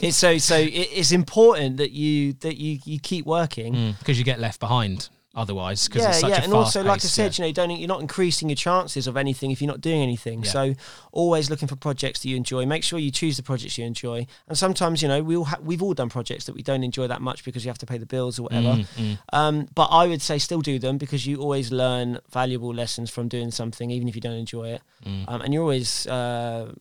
[0.01, 3.95] it's so so it, it's important that you that you you keep working.
[3.99, 6.95] because you get left behind otherwise because Yeah, it's such yeah, a and also, like
[7.03, 7.45] I said, yeah.
[7.45, 10.43] you know, don't you're not increasing your chances of anything if you're not doing anything.
[10.43, 10.51] Yeah.
[10.51, 10.73] So,
[11.11, 12.65] always looking for projects that you enjoy.
[12.65, 14.27] Make sure you choose the projects you enjoy.
[14.47, 17.07] And sometimes, you know, we all ha- we've all done projects that we don't enjoy
[17.07, 18.73] that much because you have to pay the bills or whatever.
[18.73, 19.19] Mm, mm.
[19.31, 23.27] Um, but I would say still do them because you always learn valuable lessons from
[23.29, 24.81] doing something, even if you don't enjoy it.
[25.05, 25.25] Mm.
[25.29, 26.73] Um, and you're always uh,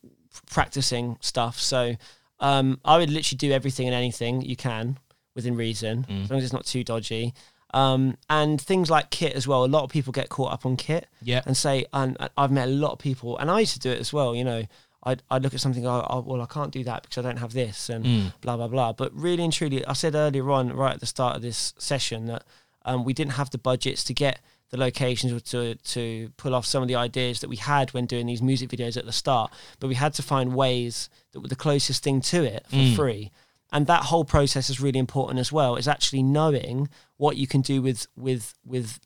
[0.46, 1.58] practicing stuff.
[1.58, 1.96] So
[2.40, 4.98] um, I would literally do everything and anything you can
[5.34, 6.24] within reason, Mm.
[6.24, 7.32] as long as it's not too dodgy.
[7.72, 9.64] Um, and things like kit as well.
[9.64, 12.68] A lot of people get caught up on kit yeah and say, and I've met
[12.68, 14.34] a lot of people, and I used to do it as well.
[14.34, 14.64] You know,
[15.04, 17.38] I'd, I'd look at something, oh, oh, well, I can't do that because I don't
[17.38, 18.32] have this, and Mm.
[18.40, 18.92] blah blah blah.
[18.92, 22.26] But really and truly, I said earlier on, right at the start of this session,
[22.26, 22.42] that
[22.84, 24.40] um, we didn't have the budgets to get
[24.70, 28.06] the locations or to to pull off some of the ideas that we had when
[28.06, 29.52] doing these music videos at the start.
[29.78, 32.96] But we had to find ways that were the closest thing to it for Mm.
[32.96, 33.30] free.
[33.72, 35.76] And that whole process is really important as well.
[35.76, 38.98] Is actually knowing what you can do with with with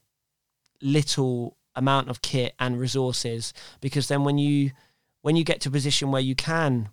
[0.80, 4.70] little amount of kit and resources because then when you
[5.22, 6.88] when you get to a position where you can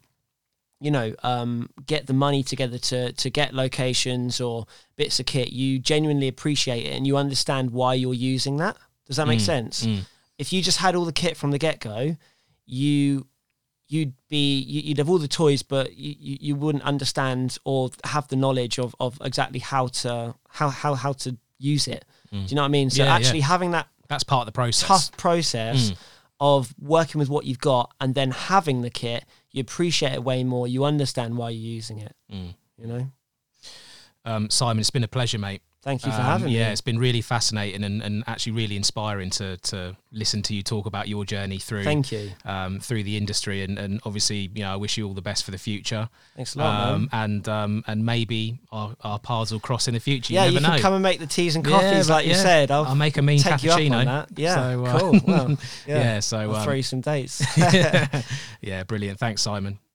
[0.80, 4.66] you know um, get the money together to to get locations or
[4.96, 9.18] bits of kit you genuinely appreciate it and you understand why you're using that does
[9.18, 10.02] that make Mm, sense mm.
[10.40, 12.16] if you just had all the kit from the get-go
[12.66, 13.28] you
[13.92, 16.16] you'd be you- you'd have all the toys but you,
[16.48, 21.14] you wouldn't understand or have the knowledge of of exactly how to how how how
[21.14, 23.06] to use it do you know what i mean so Mm.
[23.06, 23.16] Yeah, yeah.
[23.18, 25.96] actually having that that's part of the process tough process Mm.
[26.40, 30.44] of working with what you've got and then having the kit you appreciate it way
[30.44, 32.56] more you understand why you're using it Mm.
[32.78, 33.12] you know
[34.26, 36.60] um, Simon it's been a pleasure mate thank you for Um, having yeah, me.
[36.66, 40.62] Yeah, it's been really fascinating and, and actually really inspiring to to listen to you
[40.62, 42.32] talk about your journey through thank you.
[42.46, 45.44] um, through the industry and, and obviously you know I wish you all the best
[45.46, 46.10] for the future.
[46.36, 46.94] Thanks a lot man.
[46.94, 50.34] um, and um, and maybe our, our paths will cross in the future.
[50.34, 50.80] Yeah you you, can know.
[50.82, 52.72] come and make the teas and coffees but like you yeah, said.
[52.72, 54.28] I'll, I'll make a mean you cappuccino.
[54.38, 55.20] yeah So, uh, cool.
[55.26, 55.50] Well,
[55.88, 55.98] yeah.
[56.00, 57.42] yeah, so I'll um, throw you some dates.
[58.62, 59.20] Yeah brilliant.
[59.20, 59.80] Thanks Simon